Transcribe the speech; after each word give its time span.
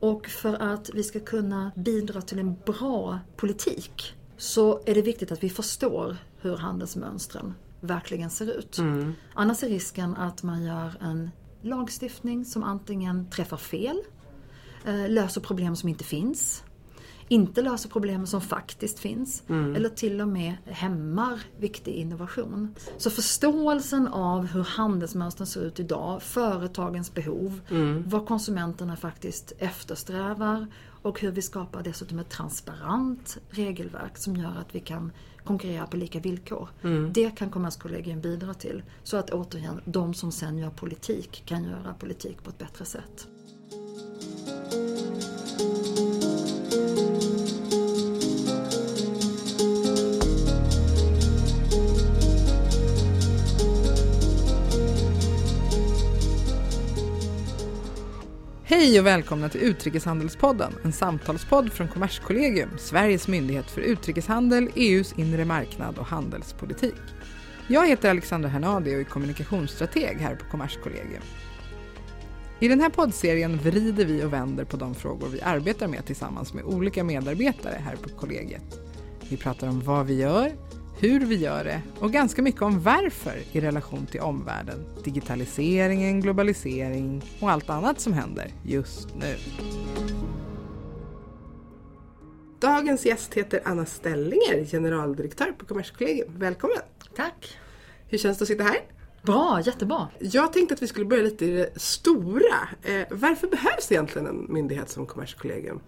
Och 0.00 0.26
för 0.26 0.54
att 0.54 0.90
vi 0.94 1.02
ska 1.02 1.20
kunna 1.20 1.72
bidra 1.76 2.22
till 2.22 2.38
en 2.38 2.56
bra 2.66 3.18
politik 3.36 4.14
så 4.36 4.80
är 4.86 4.94
det 4.94 5.02
viktigt 5.02 5.32
att 5.32 5.42
vi 5.42 5.50
förstår 5.50 6.16
hur 6.40 6.56
handelsmönstren 6.56 7.54
verkligen 7.80 8.30
ser 8.30 8.58
ut. 8.58 8.78
Mm. 8.78 9.14
Annars 9.34 9.62
är 9.62 9.68
risken 9.68 10.16
att 10.16 10.42
man 10.42 10.64
gör 10.64 10.92
en 11.00 11.30
lagstiftning 11.62 12.44
som 12.44 12.62
antingen 12.62 13.30
träffar 13.30 13.56
fel, 13.56 14.02
eh, 14.84 15.08
löser 15.08 15.40
problem 15.40 15.76
som 15.76 15.88
inte 15.88 16.04
finns, 16.04 16.64
inte 17.30 17.62
löser 17.62 17.88
problemen 17.88 18.26
som 18.26 18.40
faktiskt 18.40 18.98
finns 18.98 19.42
mm. 19.48 19.76
eller 19.76 19.88
till 19.88 20.20
och 20.20 20.28
med 20.28 20.56
hämmar 20.64 21.42
viktig 21.58 21.92
innovation. 21.92 22.74
Så 22.98 23.10
förståelsen 23.10 24.08
av 24.08 24.46
hur 24.46 24.62
handelsmönstren 24.62 25.46
ser 25.46 25.60
ut 25.60 25.80
idag, 25.80 26.22
företagens 26.22 27.14
behov, 27.14 27.60
mm. 27.70 28.04
vad 28.06 28.26
konsumenterna 28.26 28.96
faktiskt 28.96 29.52
eftersträvar 29.58 30.66
och 31.02 31.20
hur 31.20 31.30
vi 31.30 31.42
skapar 31.42 31.82
dessutom 31.82 32.18
ett 32.18 32.30
transparent 32.30 33.38
regelverk 33.50 34.18
som 34.18 34.36
gör 34.36 34.56
att 34.60 34.74
vi 34.74 34.80
kan 34.80 35.12
konkurrera 35.44 35.86
på 35.86 35.96
lika 35.96 36.20
villkor. 36.20 36.68
Mm. 36.82 37.12
Det 37.12 37.30
kan 37.30 37.50
Kommerskollegium 37.50 38.20
bidra 38.20 38.54
till. 38.54 38.82
Så 39.02 39.16
att 39.16 39.30
återigen, 39.30 39.80
de 39.84 40.14
som 40.14 40.32
sen 40.32 40.58
gör 40.58 40.70
politik 40.70 41.42
kan 41.46 41.64
göra 41.64 41.94
politik 41.98 42.42
på 42.42 42.50
ett 42.50 42.58
bättre 42.58 42.84
sätt. 42.84 43.26
Hej 58.70 59.00
och 59.00 59.06
välkomna 59.06 59.48
till 59.48 59.60
Utrikeshandelspodden, 59.60 60.72
en 60.84 60.92
samtalspodd 60.92 61.72
från 61.72 61.88
Kommerskollegium, 61.88 62.70
Sveriges 62.78 63.28
myndighet 63.28 63.70
för 63.70 63.80
utrikeshandel, 63.80 64.68
EUs 64.74 65.12
inre 65.12 65.44
marknad 65.44 65.98
och 65.98 66.06
handelspolitik. 66.06 66.94
Jag 67.68 67.88
heter 67.88 68.10
Alexandra 68.10 68.48
Hernadi 68.48 68.96
och 68.96 69.00
är 69.00 69.04
kommunikationsstrateg 69.04 70.16
här 70.16 70.36
på 70.36 70.44
Kommerskollegium. 70.50 71.22
I 72.60 72.68
den 72.68 72.80
här 72.80 72.90
poddserien 72.90 73.58
vrider 73.58 74.04
vi 74.04 74.24
och 74.24 74.32
vänder 74.32 74.64
på 74.64 74.76
de 74.76 74.94
frågor 74.94 75.28
vi 75.28 75.40
arbetar 75.40 75.88
med 75.88 76.06
tillsammans 76.06 76.54
med 76.54 76.64
olika 76.64 77.04
medarbetare 77.04 77.82
här 77.84 77.96
på 77.96 78.08
kollegiet. 78.08 78.80
Vi 79.28 79.36
pratar 79.36 79.68
om 79.68 79.80
vad 79.80 80.06
vi 80.06 80.14
gör, 80.14 80.52
hur 81.00 81.20
vi 81.20 81.36
gör 81.36 81.64
det 81.64 81.82
och 81.98 82.12
ganska 82.12 82.42
mycket 82.42 82.62
om 82.62 82.82
varför 82.82 83.34
i 83.52 83.60
relation 83.60 84.06
till 84.06 84.20
omvärlden, 84.20 84.84
digitaliseringen, 85.04 86.20
globalisering 86.20 87.22
och 87.40 87.50
allt 87.50 87.70
annat 87.70 88.00
som 88.00 88.12
händer 88.12 88.48
just 88.64 89.14
nu. 89.14 89.36
Dagens 92.60 93.06
gäst 93.06 93.34
heter 93.34 93.60
Anna 93.64 93.86
Stellinger, 93.86 94.64
generaldirektör 94.64 95.52
på 95.58 95.66
Kommerskollegium. 95.66 96.28
Välkommen! 96.38 96.78
Tack! 97.16 97.58
Hur 98.08 98.18
känns 98.18 98.38
det 98.38 98.42
att 98.42 98.48
sitta 98.48 98.64
här? 98.64 98.78
Bra, 99.22 99.60
jättebra. 99.64 100.08
Jag 100.18 100.52
tänkte 100.52 100.74
att 100.74 100.82
vi 100.82 100.86
skulle 100.86 101.06
börja 101.06 101.22
lite 101.22 101.44
i 101.44 101.50
det 101.50 101.80
stora. 101.80 102.68
Eh, 102.82 103.06
varför 103.10 103.46
behövs 103.46 103.92
egentligen 103.92 104.26
en 104.26 104.46
myndighet 104.48 104.90
som 104.90 105.06
Kommerskollegium? 105.06 105.80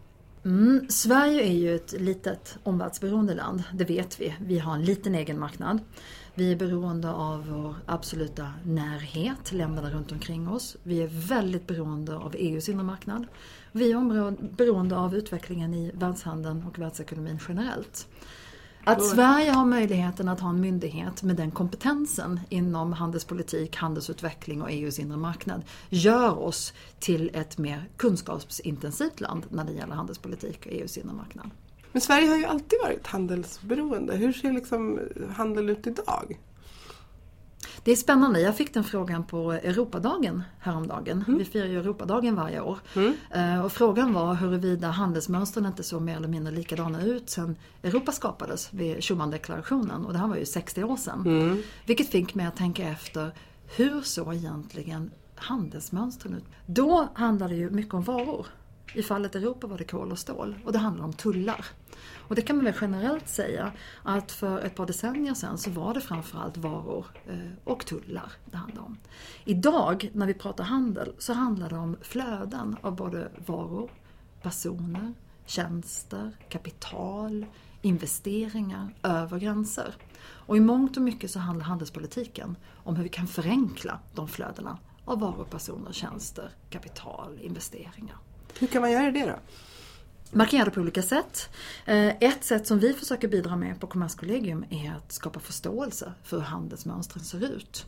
Mm, 0.45 0.87
Sverige 0.89 1.43
är 1.43 1.53
ju 1.53 1.75
ett 1.75 1.93
litet 1.93 2.59
omvärldsberoende 2.63 3.35
land, 3.35 3.63
det 3.73 3.85
vet 3.85 4.21
vi. 4.21 4.35
Vi 4.41 4.59
har 4.59 4.75
en 4.75 4.85
liten 4.85 5.15
egen 5.15 5.39
marknad. 5.39 5.81
Vi 6.35 6.53
är 6.53 6.57
beroende 6.57 7.11
av 7.11 7.47
vår 7.49 7.75
absoluta 7.87 8.53
närhet, 8.65 9.53
länderna 9.53 9.91
runt 9.91 10.13
omkring 10.13 10.49
oss. 10.49 10.77
Vi 10.83 11.03
är 11.03 11.09
väldigt 11.29 11.67
beroende 11.67 12.17
av 12.17 12.35
EUs 12.39 12.69
inre 12.69 12.83
marknad. 12.83 13.27
Vi 13.73 13.93
är 13.93 14.55
beroende 14.57 14.97
av 14.97 15.15
utvecklingen 15.15 15.75
i 15.75 15.91
världshandeln 15.95 16.65
och 16.65 16.79
världsekonomin 16.79 17.39
generellt. 17.49 18.09
Att 18.85 19.05
Sverige 19.05 19.51
har 19.51 19.65
möjligheten 19.65 20.29
att 20.29 20.41
ha 20.41 20.51
en 20.51 20.61
myndighet 20.61 21.23
med 21.23 21.37
den 21.37 21.51
kompetensen 21.51 22.41
inom 22.49 22.93
handelspolitik, 22.93 23.77
handelsutveckling 23.77 24.63
och 24.63 24.71
EUs 24.71 24.99
inre 24.99 25.17
marknad 25.17 25.63
gör 25.89 26.39
oss 26.39 26.73
till 26.99 27.31
ett 27.35 27.59
mer 27.59 27.89
kunskapsintensivt 27.97 29.21
land 29.21 29.47
när 29.49 29.65
det 29.65 29.73
gäller 29.73 29.95
handelspolitik 29.95 30.67
och 30.67 30.73
EUs 30.73 30.99
inre 30.99 31.15
marknad. 31.15 31.51
Men 31.93 32.01
Sverige 32.01 32.29
har 32.29 32.37
ju 32.37 32.45
alltid 32.45 32.79
varit 32.83 33.07
handelsberoende. 33.07 34.17
Hur 34.17 34.33
ser 34.33 34.53
liksom 34.53 35.01
handel 35.37 35.71
ut 35.71 35.87
idag? 35.87 36.39
Det 37.85 37.93
är 37.93 37.97
spännande. 37.97 38.41
Jag 38.41 38.57
fick 38.57 38.75
den 38.75 38.85
frågan 38.85 39.25
på 39.25 39.53
Europadagen 39.53 40.43
häromdagen. 40.59 41.25
Mm. 41.29 41.39
Vi 41.39 41.45
firar 41.45 41.67
ju 41.67 41.79
Europadagen 41.79 42.35
varje 42.35 42.61
år. 42.61 42.79
Mm. 42.95 43.15
Eh, 43.31 43.65
och 43.65 43.73
frågan 43.73 44.13
var 44.13 44.35
huruvida 44.35 44.89
handelsmönstren 44.89 45.67
inte 45.67 45.83
såg 45.83 46.03
mer 46.03 46.17
eller 46.17 46.29
mindre 46.29 46.55
likadana 46.55 47.03
ut 47.03 47.31
sen 47.31 47.57
Europa 47.83 48.13
skapades 48.13 48.69
vid 48.73 49.05
Schumanndeklarationen. 49.05 50.07
Och 50.07 50.13
det 50.13 50.19
här 50.19 50.29
var 50.29 50.37
ju 50.37 50.47
60 50.47 50.85
år 50.85 50.97
sedan. 50.97 51.21
Mm. 51.27 51.63
Vilket 51.87 52.09
fick 52.09 52.35
mig 52.35 52.47
att 52.47 52.57
tänka 52.57 52.89
efter, 52.89 53.35
hur 53.77 54.01
såg 54.01 54.35
egentligen 54.35 55.11
handelsmönstren 55.35 56.35
ut? 56.35 56.45
Då 56.67 57.09
handlade 57.15 57.55
det 57.55 57.59
ju 57.59 57.71
mycket 57.71 57.95
om 57.95 58.03
varor. 58.03 58.47
I 58.95 59.03
fallet 59.03 59.35
Europa 59.35 59.67
var 59.67 59.79
det 59.79 59.85
kol 59.85 60.13
och 60.13 60.19
stål 60.19 60.55
och 60.65 60.73
det 60.73 60.79
handlar 60.79 61.05
om 61.05 61.13
tullar. 61.13 61.67
Och 62.33 62.37
det 62.37 62.43
kan 62.43 62.57
man 62.57 62.65
väl 62.65 62.75
generellt 62.81 63.29
säga 63.29 63.73
att 64.03 64.33
för 64.33 64.61
ett 64.61 64.75
par 64.75 64.87
decennier 64.87 65.35
sedan 65.35 65.59
så 65.59 65.71
var 65.71 65.95
det 65.95 66.01
framförallt 66.01 66.57
varor 66.57 67.07
eh, 67.27 67.37
och 67.65 67.87
tullar 67.87 68.33
det 68.45 68.57
handlade 68.57 68.87
om. 68.87 68.99
Idag 69.45 70.11
när 70.13 70.27
vi 70.27 70.35
pratar 70.35 70.65
handel 70.65 71.13
så 71.19 71.33
handlar 71.33 71.69
det 71.69 71.77
om 71.77 71.97
flöden 72.03 72.77
av 72.81 72.97
både 72.97 73.29
varor, 73.47 73.91
personer, 74.43 75.13
tjänster, 75.47 76.37
kapital, 76.49 77.47
investeringar 77.83 78.95
över 79.03 79.39
gränser. 79.39 79.95
Och 80.23 80.57
i 80.57 80.61
mångt 80.61 80.97
och 80.97 81.03
mycket 81.03 81.31
så 81.31 81.39
handlar 81.39 81.65
handelspolitiken 81.65 82.57
om 82.85 82.97
hur 82.97 83.03
vi 83.03 83.09
kan 83.09 83.27
förenkla 83.27 83.99
de 84.15 84.29
flödena 84.29 84.79
av 85.05 85.21
varor, 85.21 85.45
personer, 85.45 85.93
tjänster, 85.93 86.51
kapital, 86.71 87.39
investeringar. 87.43 88.17
Hur 88.59 88.67
kan 88.67 88.81
man 88.83 88.91
göra 88.91 89.11
det 89.11 89.27
då? 89.27 89.39
Markerade 90.35 90.71
det 90.71 90.75
på 90.75 90.81
olika 90.81 91.03
sätt. 91.03 91.51
Eh, 91.85 92.09
ett 92.09 92.45
sätt 92.45 92.67
som 92.67 92.79
vi 92.79 92.93
försöker 92.93 93.29
bidra 93.29 93.57
med 93.57 93.81
på 93.81 93.87
Kommerskollegium 93.87 94.65
är 94.71 94.93
att 94.93 95.13
skapa 95.13 95.41
förståelse 95.41 96.13
för 96.23 96.37
hur 96.37 96.45
handelsmönstren 96.45 97.25
ser 97.25 97.45
ut. 97.45 97.87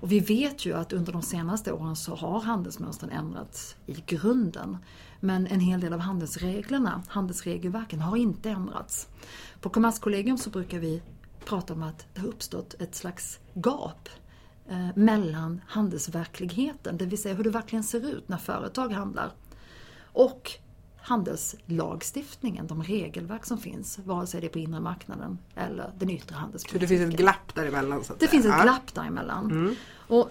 Och 0.00 0.12
vi 0.12 0.20
vet 0.20 0.66
ju 0.66 0.74
att 0.74 0.92
under 0.92 1.12
de 1.12 1.22
senaste 1.22 1.72
åren 1.72 1.96
så 1.96 2.14
har 2.14 2.40
handelsmönstren 2.40 3.10
ändrats 3.10 3.76
i 3.86 4.04
grunden. 4.06 4.76
Men 5.20 5.46
en 5.46 5.60
hel 5.60 5.80
del 5.80 5.92
av 5.92 6.00
handelsreglerna, 6.00 7.02
handelsregelverken, 7.08 8.00
har 8.00 8.16
inte 8.16 8.50
ändrats. 8.50 9.08
På 9.60 9.70
Kommerskollegium 9.70 10.38
så 10.38 10.50
brukar 10.50 10.78
vi 10.78 11.02
prata 11.44 11.72
om 11.72 11.82
att 11.82 12.06
det 12.14 12.20
har 12.20 12.28
uppstått 12.28 12.74
ett 12.78 12.94
slags 12.94 13.38
gap 13.54 14.08
eh, 14.68 14.88
mellan 14.96 15.60
handelsverkligheten, 15.66 16.98
det 16.98 17.06
vill 17.06 17.22
säga 17.22 17.34
hur 17.34 17.44
det 17.44 17.50
verkligen 17.50 17.84
ser 17.84 18.10
ut 18.10 18.28
när 18.28 18.38
företag 18.38 18.92
handlar, 18.92 19.32
och 20.12 20.58
handelslagstiftningen, 21.08 22.66
de 22.66 22.82
regelverk 22.82 23.46
som 23.46 23.58
finns, 23.58 23.98
vare 23.98 24.26
sig 24.26 24.40
det 24.40 24.46
är 24.46 24.48
på 24.48 24.58
inre 24.58 24.80
marknaden 24.80 25.38
eller 25.54 25.92
den 25.98 26.10
yttre 26.10 26.34
handelspolitiken. 26.34 26.88
Så 26.88 26.94
det 26.94 26.98
finns 26.98 27.14
ett 27.14 27.20
glapp 27.20 27.54
däremellan? 27.54 28.04
Så 28.04 28.12
att 28.12 28.20
det 28.20 28.28
finns 28.28 28.46
ett 28.46 28.52
ja. 28.56 28.62
glapp 28.62 28.94
däremellan. 28.94 29.50
Mm. 29.50 29.74
Och 30.08 30.30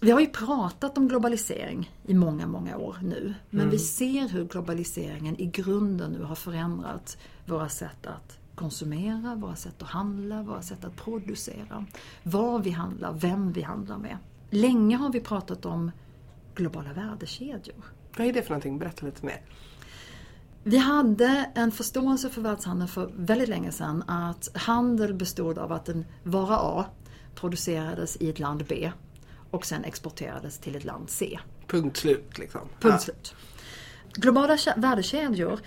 vi 0.00 0.10
har 0.10 0.20
ju 0.20 0.26
pratat 0.26 0.98
om 0.98 1.08
globalisering 1.08 1.92
i 2.06 2.14
många, 2.14 2.46
många 2.46 2.76
år 2.76 2.96
nu. 3.02 3.34
Men 3.50 3.60
mm. 3.60 3.70
vi 3.70 3.78
ser 3.78 4.28
hur 4.28 4.44
globaliseringen 4.44 5.40
i 5.40 5.46
grunden 5.46 6.12
nu 6.12 6.22
har 6.22 6.34
förändrat 6.34 7.18
våra 7.46 7.68
sätt 7.68 8.06
att 8.06 8.38
konsumera, 8.54 9.34
våra 9.34 9.56
sätt 9.56 9.82
att 9.82 9.88
handla, 9.88 10.42
våra 10.42 10.62
sätt 10.62 10.84
att 10.84 10.96
producera. 10.96 11.86
Var 12.22 12.58
vi 12.58 12.70
handlar, 12.70 13.12
vem 13.12 13.52
vi 13.52 13.62
handlar 13.62 13.98
med. 13.98 14.16
Länge 14.50 14.96
har 14.96 15.12
vi 15.12 15.20
pratat 15.20 15.66
om 15.66 15.90
globala 16.54 16.92
värdekedjor. 16.92 17.84
Vad 18.16 18.26
är 18.26 18.32
det 18.32 18.42
för 18.42 18.50
någonting? 18.50 18.78
Berätta 18.78 19.06
lite 19.06 19.26
mer. 19.26 19.42
Vi 20.62 20.76
hade 20.76 21.50
en 21.54 21.72
förståelse 21.72 22.30
för 22.30 22.40
världshandeln 22.40 22.88
för 22.88 23.10
väldigt 23.16 23.48
länge 23.48 23.72
sedan 23.72 24.04
att 24.06 24.48
handel 24.54 25.14
bestod 25.14 25.58
av 25.58 25.72
att 25.72 25.88
en 25.88 26.04
vara 26.22 26.56
A 26.56 26.86
producerades 27.34 28.16
i 28.16 28.30
ett 28.30 28.38
land 28.38 28.64
B 28.68 28.92
och 29.50 29.66
sen 29.66 29.84
exporterades 29.84 30.58
till 30.58 30.76
ett 30.76 30.84
land 30.84 31.10
C. 31.10 31.38
Punkt 31.66 31.96
slut 31.96 32.38
liksom. 32.38 32.60
Punkt 32.80 33.02
slut. 33.02 33.34
Globala 34.12 34.58
värdekedjor 34.76 35.60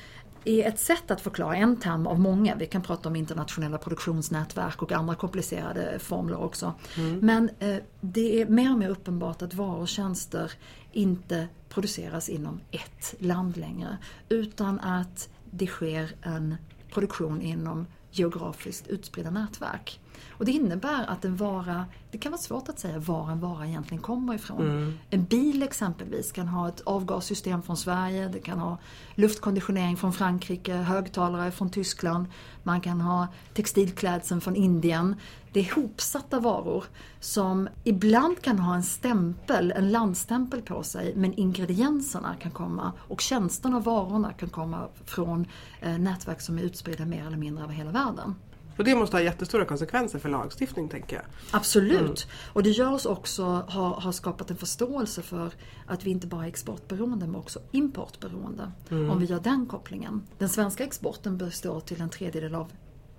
är 0.46 0.68
ett 0.68 0.80
sätt 0.80 1.12
att 1.12 1.22
förklara 1.22 1.56
en 1.56 1.78
term 1.78 2.08
av 2.08 2.20
många. 2.20 2.56
Vi 2.56 2.66
kan 2.66 2.82
prata 2.82 3.10
om 3.10 3.16
internationella 3.16 3.78
produktionsnätverk 3.78 4.82
och 4.82 4.92
andra 4.92 5.16
komplicerade 5.16 6.00
formler 6.00 6.42
också. 6.42 6.74
Mm. 6.98 7.20
Men 7.20 7.50
eh, 7.60 7.78
det 8.02 8.42
är 8.42 8.46
mer 8.46 8.72
och 8.72 8.80
mer 8.80 8.90
uppenbart 8.90 9.42
att 9.42 9.54
varor 9.54 9.82
och 9.82 9.88
tjänster 9.88 10.52
inte 10.92 11.48
produceras 11.70 12.30
inom 12.30 12.60
ett 12.72 13.16
land 13.20 13.58
längre. 13.58 13.98
Utan 14.30 14.80
att 14.80 15.30
det 15.52 15.68
sker 15.68 16.16
en 16.22 16.56
produktion 16.94 17.42
inom 17.42 17.88
geografiskt 18.12 18.88
utspridda 18.88 19.30
nätverk. 19.30 20.00
Och 20.30 20.46
det 20.46 20.52
innebär 20.52 21.06
att 21.08 21.26
en 21.26 21.36
vara, 21.36 21.86
det 22.12 22.18
kan 22.18 22.32
vara 22.32 22.42
svårt 22.42 22.70
att 22.70 22.80
säga 22.80 23.00
var 23.00 23.32
en 23.32 23.40
vara 23.40 23.68
egentligen 23.68 24.02
kommer 24.02 24.34
ifrån. 24.34 24.62
Mm. 24.62 24.94
En 25.10 25.26
bil 25.26 25.64
exempelvis 25.64 26.32
kan 26.32 26.48
ha 26.48 26.68
ett 26.68 26.82
avgassystem 26.82 27.62
från 27.62 27.78
Sverige, 27.78 28.28
det 28.28 28.40
kan 28.40 28.60
ha 28.60 28.78
luftkonditionering 29.16 29.98
från 29.98 30.14
Frankrike, 30.14 30.74
högtalare 30.74 31.52
från 31.52 31.70
Tyskland, 31.70 32.26
man 32.64 32.82
kan 32.82 33.02
ha 33.02 33.28
textilklädseln 33.54 34.42
från 34.42 34.56
Indien. 34.56 35.16
Det 35.54 35.60
är 35.60 35.76
hopsatta 35.76 36.40
varor 36.40 36.84
som 37.20 37.70
ibland 37.84 38.42
kan 38.42 38.60
ha 38.60 38.76
en 38.76 38.84
stämpel, 38.84 39.74
en 39.76 39.92
landstämpel 39.92 40.62
på 40.62 40.84
sig 40.84 41.14
men 41.16 41.34
ingredienserna 41.34 42.36
kan 42.36 42.52
komma 42.52 42.92
och 43.00 43.22
tjänsterna 43.22 43.78
och 43.78 43.84
varorna 43.84 44.34
kan 44.34 44.50
komma 44.50 44.88
från 45.06 45.48
eh, 45.82 45.98
nätverk 45.98 46.42
som 46.42 46.58
är 46.58 46.62
utspridda 46.62 47.06
mer 47.06 47.28
eller 47.28 47.38
mindre 47.38 47.64
över 47.64 47.74
hela 47.74 47.92
världen. 47.92 48.36
Och 48.78 48.84
det 48.84 48.96
måste 48.96 49.18
ha 49.18 49.22
jättestora 49.22 49.66
konsekvenser 49.66 50.20
för 50.20 50.30
lagstiftning 50.30 50.90
tänker 50.90 51.16
jag. 51.16 51.26
Absolut. 51.52 52.02
Mm. 52.02 52.54
Och 52.54 52.64
det 52.64 52.70
gör 52.70 52.94
oss 52.94 53.06
också, 53.06 53.44
har, 53.44 53.90
har 53.90 54.12
skapat 54.12 54.52
en 54.52 54.58
förståelse 54.58 55.22
för 55.22 55.52
att 55.88 56.06
vi 56.06 56.12
inte 56.12 56.28
bara 56.28 56.44
är 56.44 56.48
exportberoende 56.48 57.26
men 57.28 57.36
också 57.36 57.60
importberoende. 57.72 58.72
Mm. 58.90 59.10
Om 59.10 59.20
vi 59.20 59.26
gör 59.26 59.40
den 59.40 59.66
kopplingen. 59.66 60.24
Den 60.38 60.50
svenska 60.50 60.84
exporten 60.84 61.38
består 61.38 61.80
till 61.80 62.02
en 62.02 62.10
tredjedel 62.10 62.56
av 62.56 62.72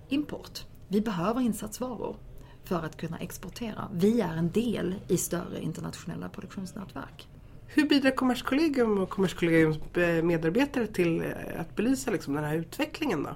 import. 0.09 0.65
Vi 0.87 1.01
behöver 1.01 1.41
insatsvaror 1.41 2.15
för 2.63 2.83
att 2.83 2.97
kunna 2.97 3.17
exportera. 3.17 3.89
Vi 3.93 4.21
är 4.21 4.35
en 4.35 4.51
del 4.51 4.95
i 5.07 5.17
större 5.17 5.61
internationella 5.61 6.29
produktionsnätverk. 6.29 7.27
Hur 7.67 7.89
bidrar 7.89 8.11
Kommerskollegium 8.11 8.97
och 8.97 9.09
Kommerskollegiums 9.09 9.77
eh, 9.97 10.23
medarbetare 10.23 10.87
till 10.87 11.21
eh, 11.21 11.61
att 11.61 11.75
belysa 11.75 12.11
liksom 12.11 12.33
den 12.33 12.43
här 12.43 12.55
utvecklingen 12.55 13.23
då? 13.23 13.35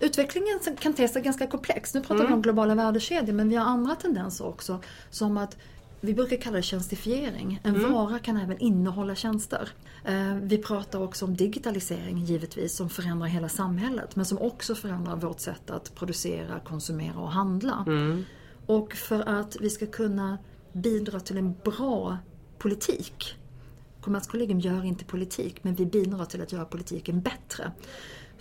Utvecklingen 0.00 0.58
kan 0.80 0.94
te 0.94 1.08
sig 1.08 1.22
ganska 1.22 1.46
komplex. 1.46 1.94
Nu 1.94 2.00
pratar 2.00 2.14
vi 2.14 2.20
Mm. 2.22 2.32
om 2.32 2.42
globala 2.42 2.74
värdekedjor 2.74 3.32
men 3.34 3.48
vi 3.48 3.56
har 3.56 3.64
andra 3.66 3.94
tendenser 3.94 4.46
också. 4.46 4.80
Som 5.10 5.36
att 5.36 5.56
vi 6.00 6.14
brukar 6.14 6.36
kalla 6.36 6.56
det 6.56 6.62
tjänstifiering. 6.62 7.60
En 7.64 7.76
Mm. 7.76 7.92
vara 7.92 8.18
kan 8.18 8.36
även 8.36 8.58
innehålla 8.58 9.14
tjänster. 9.14 9.68
Eh, 10.04 10.34
Vi 10.42 10.58
pratar 10.58 10.98
också 11.02 11.24
om 11.24 11.36
digitalisering 11.36 12.18
givetvis 12.18 12.76
som 12.76 12.88
förändrar 12.90 13.26
hela 13.26 13.48
samhället 13.48 14.16
men 14.16 14.24
som 14.24 14.38
också 14.38 14.74
förändrar 14.74 15.16
vårt 15.16 15.40
sätt 15.40 15.70
att 15.70 15.94
producera, 15.94 16.60
konsumera 16.60 17.18
och 17.18 17.30
handla. 17.32 17.84
Mm. 17.86 18.24
Och 18.66 18.92
för 18.92 19.28
att 19.28 19.56
vi 19.60 19.70
ska 19.70 19.86
kunna 19.86 20.38
bidra 20.72 21.20
till 21.20 21.36
en 21.38 21.54
bra 21.64 22.18
politik. 22.58 23.34
Kommerskollegium 24.00 24.60
gör 24.60 24.84
inte 24.84 25.04
politik 25.04 25.64
men 25.64 25.74
vi 25.74 25.86
bidrar 25.86 26.24
till 26.24 26.42
att 26.42 26.52
göra 26.52 26.64
politiken 26.64 27.20
bättre. 27.20 27.72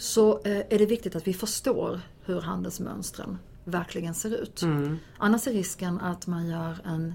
Så 0.02 0.42
eh, 0.44 0.58
är 0.58 0.80
det 0.80 0.86
viktigt 0.86 1.16
att 1.16 1.28
vi 1.28 1.34
förstår 1.34 2.02
hur 2.26 2.42
handelsmönstren 2.42 3.38
verkligen 3.64 4.14
ser 4.14 4.42
ut. 4.44 4.62
Mm. 4.62 4.98
Annars 5.18 5.48
är 5.48 5.52
risken 5.52 6.00
att 6.00 6.28
man 6.28 6.48
gör 6.48 6.78
en 6.86 7.14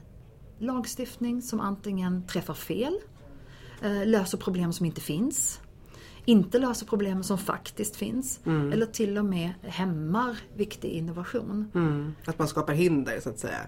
lagstiftning 0.59 1.43
som 1.43 1.61
antingen 1.61 2.27
träffar 2.27 2.55
fel, 2.55 2.99
eh, 3.83 4.07
löser 4.07 4.39
problem 4.39 4.73
som 4.73 4.87
inte 4.87 5.01
finns, 5.01 5.61
inte 6.25 6.59
löser 6.59 6.87
problem 6.87 7.23
som 7.23 7.39
faktiskt 7.39 7.97
finns 7.97 8.41
eller 8.45 8.87
till 8.87 9.19
och 9.19 9.25
med 9.25 9.53
hämmar 9.63 10.39
viktig 10.55 10.89
innovation. 10.89 11.71
Mm. 11.75 12.15
Att 12.25 12.39
man 12.39 12.49
skapar 12.49 12.73
hinder 12.73 13.21
så 13.21 13.31
att 13.31 13.39
säga. 13.39 13.61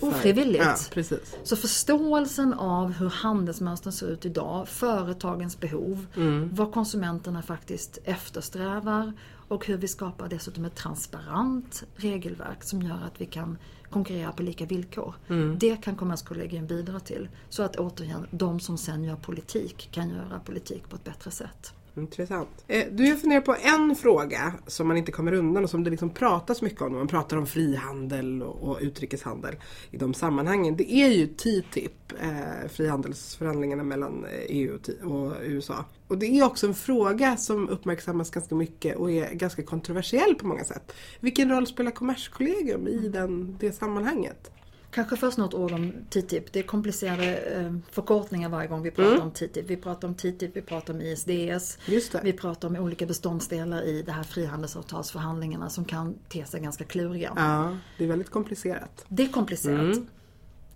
Ofrivilligt. 0.00 0.64
Ja, 0.64 0.76
precis. 0.90 1.36
Så 1.44 1.56
förståelsen 1.56 2.54
av 2.54 2.92
hur 2.92 3.08
handelsmönstren 3.08 3.92
ser 3.92 4.06
ut 4.06 4.26
idag, 4.26 4.68
företagens 4.68 5.60
behov, 5.60 6.06
vad 6.52 6.72
konsumenterna 6.72 7.42
faktiskt 7.42 7.98
eftersträvar 8.04 9.12
och 9.48 9.66
hur 9.66 9.76
vi 9.76 9.88
skapar 9.88 10.28
dessutom 10.28 10.64
ett 10.64 10.74
transparent 10.74 11.84
regelverk 11.96 12.64
som 12.64 12.82
gör 12.82 12.98
att 13.06 13.20
vi 13.20 13.26
kan 13.26 13.58
konkurrera 13.90 14.32
på 14.32 14.42
lika 14.42 14.66
villkor. 14.66 15.14
Det 15.58 15.76
kan 15.76 15.96
Kommerskollegium 15.96 16.66
bidra 16.66 17.00
till. 17.00 17.28
Så 17.48 17.62
att 17.62 17.76
återigen, 17.76 18.26
de 18.30 18.60
som 18.60 18.78
sen 18.78 19.04
gör 19.04 19.16
politik 19.16 19.88
kan 19.92 20.08
göra 20.10 20.40
politik 20.44 20.88
på 20.88 20.96
ett 20.96 21.04
bättre 21.04 21.30
sätt. 21.30 21.72
Intressant. 21.96 22.64
Eh, 22.68 22.86
du 22.92 23.08
jag 23.08 23.20
funderar 23.20 23.40
på 23.40 23.56
en 23.62 23.96
fråga 23.96 24.52
som 24.66 24.88
man 24.88 24.96
inte 24.96 25.12
kommer 25.12 25.32
undan 25.32 25.64
och 25.64 25.70
som 25.70 25.84
det 25.84 25.90
liksom 25.90 26.10
pratas 26.10 26.62
mycket 26.62 26.82
om 26.82 26.92
när 26.92 26.98
man 26.98 27.08
pratar 27.08 27.36
om 27.36 27.46
frihandel 27.46 28.42
och, 28.42 28.78
utrikeshandel 28.80 29.56
i 29.90 29.96
de 29.96 30.14
sammanhangen. 30.14 30.76
Det 30.76 30.92
är 30.92 31.08
ju 31.08 31.26
TTIP, 31.26 32.12
eh, 32.20 32.68
frihandelsförhandlingarna 32.68 33.82
mellan 33.82 34.24
eh, 34.24 34.30
EU 34.48 34.78
och 35.04 35.12
och 35.12 35.32
USA. 35.42 35.84
Och 36.08 36.18
det 36.18 36.26
är 36.26 36.44
också 36.44 36.66
en 36.66 36.74
fråga 36.74 37.36
som 37.36 37.68
uppmärksammas 37.68 38.30
ganska 38.30 38.54
mycket 38.54 38.96
och 38.96 39.10
är 39.10 39.34
ganska 39.34 39.62
kontroversiell 39.62 40.34
på 40.34 40.46
många 40.46 40.64
sätt. 40.64 40.92
Vilken 41.20 41.50
roll 41.50 41.66
spelar 41.66 41.90
Kommerskollegium 41.90 42.88
i 42.88 43.08
den, 43.08 43.56
det 43.60 43.72
sammanhanget? 43.72 44.50
Kanske 44.96 45.16
först 45.16 45.38
något 45.38 45.54
ord 45.54 45.72
om 45.72 45.92
TTIP. 46.10 46.52
Det 46.52 46.58
är 46.58 46.62
komplicerade 46.62 47.36
eh, 47.36 47.76
förkortningar 47.90 48.48
varje 48.48 48.68
gång 48.68 48.82
vi 48.82 48.90
pratar 48.90 49.22
om 49.22 49.30
TTIP. 49.30 49.70
Vi 49.70 49.76
pratar 49.76 50.08
om 50.08 50.14
TTIP, 50.14 50.56
vi 50.56 50.62
pratar 50.62 50.94
om 50.94 51.00
ISDS. 51.00 51.78
Vi 52.22 52.32
pratar 52.32 52.68
om 52.68 52.76
olika 52.76 53.06
beståndsdelar 53.06 53.82
i 53.82 54.02
det 54.02 54.12
här 54.12 54.22
frihandelsavtalsförhandlingarna 54.22 55.70
som 55.70 55.84
kan 55.84 56.14
te 56.28 56.44
sig 56.44 56.60
ganska 56.60 56.84
kluriga. 56.84 57.32
Ja, 57.36 57.76
det 57.98 58.04
är 58.04 58.08
väldigt 58.08 58.30
komplicerat. 58.30 59.04
Det 59.08 59.22
är 59.22 59.28
komplicerat. 59.28 59.98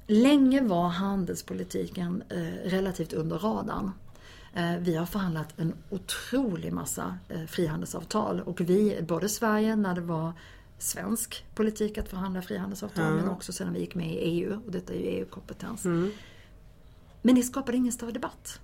Länge 0.07 0.63
var 0.63 0.89
handelspolitiken 0.89 2.23
eh, 2.29 2.71
relativt 2.71 3.13
under 3.13 3.39
radarn. 3.39 3.91
Eh, 4.55 4.77
vi 4.81 4.97
har 4.97 5.07
förhandlat 5.07 5.55
en 5.57 5.75
otrolig 5.91 6.73
massa 6.73 7.19
frihandelsavtal 7.49 8.41
och 8.41 8.61
vi, 8.61 9.03
både 9.03 9.29
Sverige 9.29 9.77
när 9.77 9.95
det 9.95 10.01
var 10.01 10.33
svensk 10.83 11.45
politik 11.55 11.99
att 11.99 12.09
förhandla 12.09 12.43
frihandelsavtal 12.43 13.15
men 13.15 13.29
också 13.29 13.53
sedan 13.53 13.73
vi 13.73 13.81
gick 13.81 13.95
med 13.95 14.15
i 14.15 14.17
EU 14.17 14.61
och 14.67 14.73
detta 14.73 14.93
är 14.93 14.99
ju 14.99 15.05
EU-kompetens. 15.05 15.85
Men 17.23 17.35
det 17.35 17.43
skapade 17.43 17.77
ingen 17.77 17.93
större 17.93 18.11
debatt. 18.11 18.61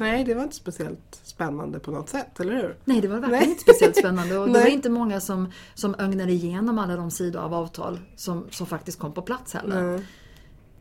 Nej, 0.00 0.24
det 0.24 0.34
var 0.34 0.42
inte 0.42 0.56
speciellt 0.56 1.20
spännande 1.22 1.78
på 1.78 1.90
något 1.90 2.08
sätt, 2.08 2.40
eller 2.40 2.52
hur? 2.52 2.76
Nej, 2.84 3.00
det 3.00 3.08
var 3.08 3.16
verkligen 3.16 3.40
Nej. 3.40 3.50
inte 3.50 3.62
speciellt 3.62 3.96
spännande 3.96 4.38
och 4.38 4.46
det 4.46 4.52
var 4.52 4.66
inte 4.66 4.90
många 4.90 5.20
som, 5.20 5.52
som 5.74 5.94
ögnade 5.98 6.32
igenom 6.32 6.78
alla 6.78 6.96
de 6.96 7.10
sidor 7.10 7.40
av 7.40 7.54
avtal 7.54 8.00
som, 8.16 8.46
som 8.50 8.66
faktiskt 8.66 8.98
kom 8.98 9.12
på 9.12 9.22
plats 9.22 9.54
heller. 9.54 9.82
Nej. 9.82 10.06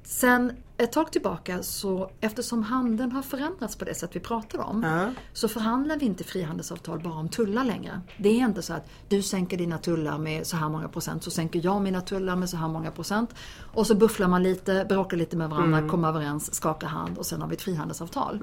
Sen 0.04 0.52
ett 0.84 0.92
tag 0.92 1.12
tillbaka 1.12 1.64
så 1.64 2.12
eftersom 2.22 2.64
handeln 2.64 3.12
har 3.12 3.22
förändrats 3.22 3.76
på 3.76 3.86
det 3.86 3.94
sätt 3.96 4.10
vi 4.14 4.20
pratar 4.20 4.60
om 4.60 4.84
Ja. 4.84 5.10
så 5.34 5.48
förhandlar 5.48 5.98
vi 6.00 6.06
inte 6.06 6.24
frihandelsavtal 6.24 7.00
bara 7.00 7.14
om 7.14 7.30
tullar 7.30 7.64
längre. 7.64 8.02
Det 8.18 8.30
är 8.30 8.46
inte 8.46 8.62
så 8.62 8.74
att 8.74 8.90
du 9.10 9.22
sänker 9.22 9.58
dina 9.58 9.78
tullar 9.78 10.18
med 10.18 10.48
så 10.48 10.58
här 10.58 10.70
många 10.70 10.88
procent 10.88 11.24
så 11.24 11.32
sänker 11.32 11.62
jag 11.64 11.82
mina 11.82 12.02
tullar 12.02 12.36
med 12.36 12.50
så 12.50 12.58
här 12.58 12.68
många 12.68 12.92
procent. 12.92 13.36
Och 13.74 13.88
så 13.88 13.96
bufflar 13.96 14.28
man 14.28 14.44
lite, 14.44 14.86
bråkar 14.90 15.18
lite 15.18 15.38
med 15.38 15.50
varandra, 15.50 15.90
kommer 15.90 16.08
överens, 16.08 16.54
skakar 16.54 16.88
hand 16.88 17.18
och 17.18 17.26
sen 17.26 17.42
har 17.42 17.48
vi 17.48 17.56
ett 17.56 17.62
frihandelsavtal. 17.62 18.40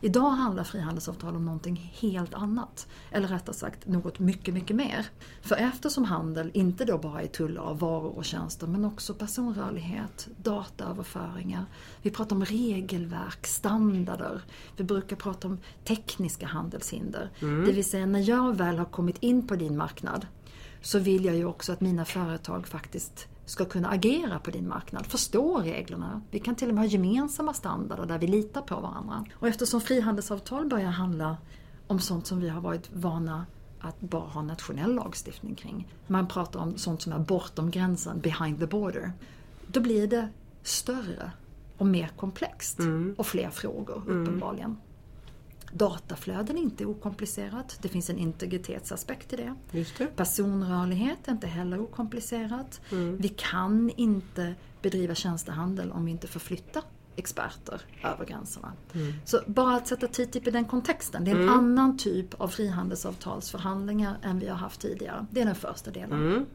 Idag 0.00 0.30
handlar 0.30 0.64
frihandelsavtal 0.64 1.36
om 1.36 1.44
någonting 1.44 1.92
helt 2.00 2.34
annat. 2.34 2.86
Eller 3.10 3.28
rättare 3.28 3.54
sagt 3.56 3.86
något 3.86 4.18
mycket, 4.18 4.54
mycket 4.54 4.76
mer. 4.76 5.06
För 5.42 5.56
eftersom 5.56 6.04
handel 6.04 6.50
inte 6.54 6.84
då 6.84 6.98
bara 6.98 7.22
är 7.22 7.26
tullar 7.26 7.62
av 7.62 7.78
varor 7.78 8.16
och 8.16 8.24
tjänster 8.24 8.66
men 8.66 8.84
också 8.84 9.14
personrörlighet, 9.14 10.28
dataöverföringar. 10.42 11.64
Vi 12.02 12.10
pratar 12.10 12.36
om 12.36 12.44
regelverk, 12.44 13.46
standarder. 13.46 14.42
Vi 14.76 14.84
brukar 14.84 15.16
prata 15.16 15.48
om 15.48 15.58
tekniska 15.84 16.46
handelshinder. 16.46 17.30
Det 17.40 17.72
vill 17.72 17.84
säga 17.84 18.06
när 18.06 18.28
jag 18.28 18.56
väl 18.56 18.78
har 18.78 18.84
kommit 18.84 19.22
in 19.22 19.46
på 19.46 19.56
din 19.56 19.76
marknad 19.76 20.26
så 20.82 20.98
vill 20.98 21.24
jag 21.24 21.36
ju 21.36 21.44
också 21.44 21.72
att 21.72 21.80
mina 21.80 22.04
företag 22.04 22.66
faktiskt 22.66 23.28
ska 23.44 23.64
kunna 23.64 23.88
agera 23.88 24.38
på 24.38 24.50
din 24.50 24.68
marknad, 24.68 25.06
förstå 25.06 25.58
reglerna. 25.58 26.22
Vi 26.30 26.40
kan 26.40 26.54
till 26.54 26.68
och 26.68 26.74
med 26.74 26.84
ha 26.84 26.90
gemensamma 26.90 27.54
standarder 27.54 28.06
där 28.06 28.18
vi 28.18 28.26
litar 28.26 28.62
på 28.62 28.80
varandra. 28.80 29.24
Och 29.34 29.48
eftersom 29.48 29.80
frihandelsavtal 29.80 30.66
börjar 30.66 30.90
handla 30.90 31.36
om 31.86 32.00
sånt 32.00 32.26
som 32.26 32.40
vi 32.40 32.48
har 32.48 32.60
varit 32.60 32.90
vana 32.92 33.46
att 33.80 34.00
bara 34.00 34.28
ha 34.28 34.42
nationell 34.42 34.94
lagstiftning 34.94 35.54
kring. 35.54 35.88
Man 36.06 36.28
pratar 36.28 36.60
om 36.60 36.76
sånt 36.76 37.02
som 37.02 37.12
är 37.12 37.18
bortom 37.18 37.70
gränsen, 37.70 38.20
behind 38.20 38.58
the 38.60 38.66
border. 38.66 39.12
Då 39.66 39.80
blir 39.80 40.06
det 40.06 40.28
större 40.62 41.30
och 41.78 41.86
mer 41.86 42.08
komplext 42.16 42.78
och 43.16 43.26
fler 43.26 43.50
frågor 43.50 44.02
uppenbarligen. 44.06 44.76
Dataflöden 45.72 46.56
är 46.58 46.62
inte 46.62 46.86
okomplicerat. 46.86 47.78
Det 47.82 47.88
finns 47.88 48.10
en 48.10 48.18
integritetsaspekt 48.18 49.32
i 49.32 49.36
det. 49.36 49.54
Det. 49.98 50.16
Personrörlighet 50.16 51.28
är 51.28 51.32
inte 51.32 51.46
heller 51.46 51.80
okomplicerat. 51.80 52.80
Vi 53.18 53.28
kan 53.28 53.90
inte 53.96 54.54
bedriva 54.82 55.14
tjänstehandel 55.14 55.92
om 55.92 56.04
vi 56.04 56.10
inte 56.10 56.26
förflyttar 56.26 56.82
experter 57.16 57.80
över 58.04 58.24
gränserna. 58.24 58.72
Så 59.24 59.40
bara 59.46 59.76
att 59.76 59.88
sätta 59.88 60.06
TTIP 60.08 60.46
i 60.46 60.50
den 60.50 60.64
kontexten, 60.64 61.24
det 61.24 61.30
är 61.30 61.36
en 61.36 61.48
annan 61.48 61.98
typ 61.98 62.40
av 62.40 62.48
frihandelsavtalsförhandlingar 62.48 64.18
än 64.22 64.38
vi 64.38 64.48
har 64.48 64.56
haft 64.56 64.80
tidigare. 64.80 65.26
Det 65.30 65.40
är 65.40 65.44
den 65.44 65.54
första 65.54 65.90
delen. 65.90 66.46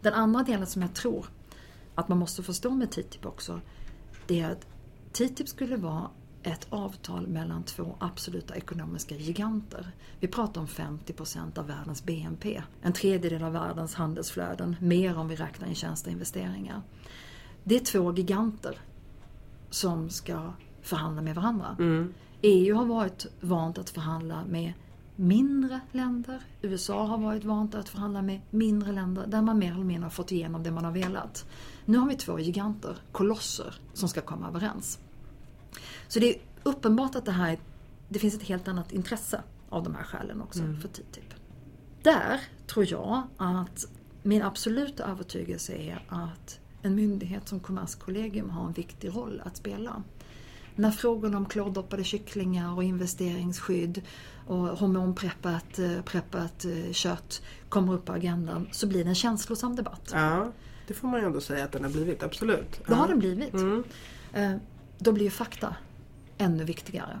Den 0.00 0.14
andra 0.14 0.42
delen 0.42 0.66
som 0.66 0.82
jag 0.82 0.94
tror 0.94 1.26
att 1.94 2.08
man 2.08 2.18
måste 2.18 2.42
förstå 2.42 2.70
med 2.70 2.90
TTIP 2.90 3.26
också, 3.26 3.60
det 4.28 4.40
är 4.40 4.50
att 4.50 4.66
TTIP 5.12 5.48
skulle 5.48 5.76
vara 5.76 6.10
ett 6.42 6.66
avtal 6.70 7.26
mellan 7.26 7.62
två 7.62 7.96
absoluta 7.98 8.56
ekonomiska 8.56 9.14
giganter. 9.14 9.90
Vi 10.20 10.28
pratar 10.28 10.60
om 10.60 10.66
50% 10.66 11.58
av 11.58 11.66
världens 11.66 12.04
BNP, 12.04 12.62
en 12.82 12.92
tredjedel 12.92 13.42
av 13.42 13.52
världens 13.52 13.94
handelsflöden, 13.94 14.76
mer 14.80 15.18
om 15.18 15.28
vi 15.28 15.36
räknar 15.36 15.68
in 15.68 15.74
tjänsteinvesteringar. 15.74 16.82
Det 17.64 17.76
är 17.76 17.80
två 17.80 18.14
giganter 18.14 18.78
som 19.70 20.10
ska 20.10 20.52
förhandla 20.82 21.22
med 21.22 21.34
varandra. 21.34 21.76
Mm. 21.78 22.14
EU 22.42 22.76
har 22.76 22.84
varit 22.84 23.26
vant 23.40 23.78
att 23.78 23.90
förhandla 23.90 24.44
med 24.44 24.72
mindre 25.16 25.80
länder. 25.92 26.42
USA 26.62 27.04
har 27.06 27.18
varit 27.18 27.44
vant 27.44 27.74
att 27.74 27.88
förhandla 27.88 28.22
med 28.22 28.40
mindre 28.50 28.92
länder 28.92 29.26
där 29.26 29.42
man 29.42 29.58
mer 29.58 29.72
eller 29.72 29.84
mindre 29.84 30.04
har 30.04 30.10
fått 30.10 30.32
igenom 30.32 30.62
det 30.62 30.70
man 30.70 30.84
har 30.84 30.92
velat. 30.92 31.46
Nu 31.88 31.98
har 31.98 32.08
vi 32.08 32.16
två 32.16 32.38
giganter, 32.38 32.96
kolosser, 33.12 33.74
som 33.92 34.08
ska 34.08 34.20
komma 34.20 34.48
överens. 34.48 34.98
Så 36.08 36.18
det 36.18 36.34
är 36.34 36.40
uppenbart 36.62 37.14
att 37.14 37.24
det 37.24 37.32
här 37.32 37.58
det 38.08 38.18
finns 38.18 38.34
ett 38.34 38.42
helt 38.42 38.68
annat 38.68 38.92
intresse 38.92 39.42
av 39.68 39.82
de 39.82 39.94
här 39.94 40.02
skälen 40.02 40.42
också 40.42 40.60
Mm. 40.60 40.80
för 40.80 40.88
TTIP. 40.88 41.34
Där 42.02 42.40
tror 42.66 42.86
jag 42.90 43.22
att 43.36 43.86
min 44.22 44.42
absoluta 44.42 45.04
övertygelse 45.04 45.72
är 45.72 46.04
att 46.08 46.60
en 46.82 46.94
myndighet 46.94 47.48
som 47.48 47.60
Kommerskollegium 47.60 48.50
har 48.50 48.66
en 48.66 48.72
viktig 48.72 49.08
roll 49.16 49.42
att 49.44 49.56
spela. 49.56 50.02
När 50.76 50.90
frågorna 50.90 51.36
om 51.36 51.46
klordoppade 51.46 52.04
kycklingar 52.04 52.74
och 52.76 52.84
investeringsskydd 52.84 54.02
och 54.46 54.56
hormonpreppat 54.58 55.78
eh, 55.78 56.02
preppat 56.02 56.64
eh, 56.64 56.92
kött 56.92 57.42
kommer 57.68 57.94
upp 57.94 58.04
på 58.04 58.12
agendan 58.12 58.68
så 58.72 58.86
blir 58.86 59.04
det 59.04 59.10
en 59.10 59.14
känslosam 59.14 59.76
debatt. 59.76 60.10
Ja, 60.12 60.52
det 60.88 60.94
får 60.94 61.08
man 61.08 61.20
ju 61.20 61.26
ändå 61.26 61.40
säga 61.40 61.64
att 61.64 61.72
den 61.72 61.84
har 61.84 61.90
blivit, 61.90 62.22
absolut. 62.22 62.80
Det 62.86 62.94
har 62.94 63.08
den 63.08 63.18
blivit. 63.18 63.54
Mm. 63.54 63.84
Eh, 64.32 64.52
Då 64.98 65.12
blir 65.12 65.24
ju 65.24 65.30
fakta 65.30 65.76
ännu 66.38 66.64
viktigare. 66.64 67.20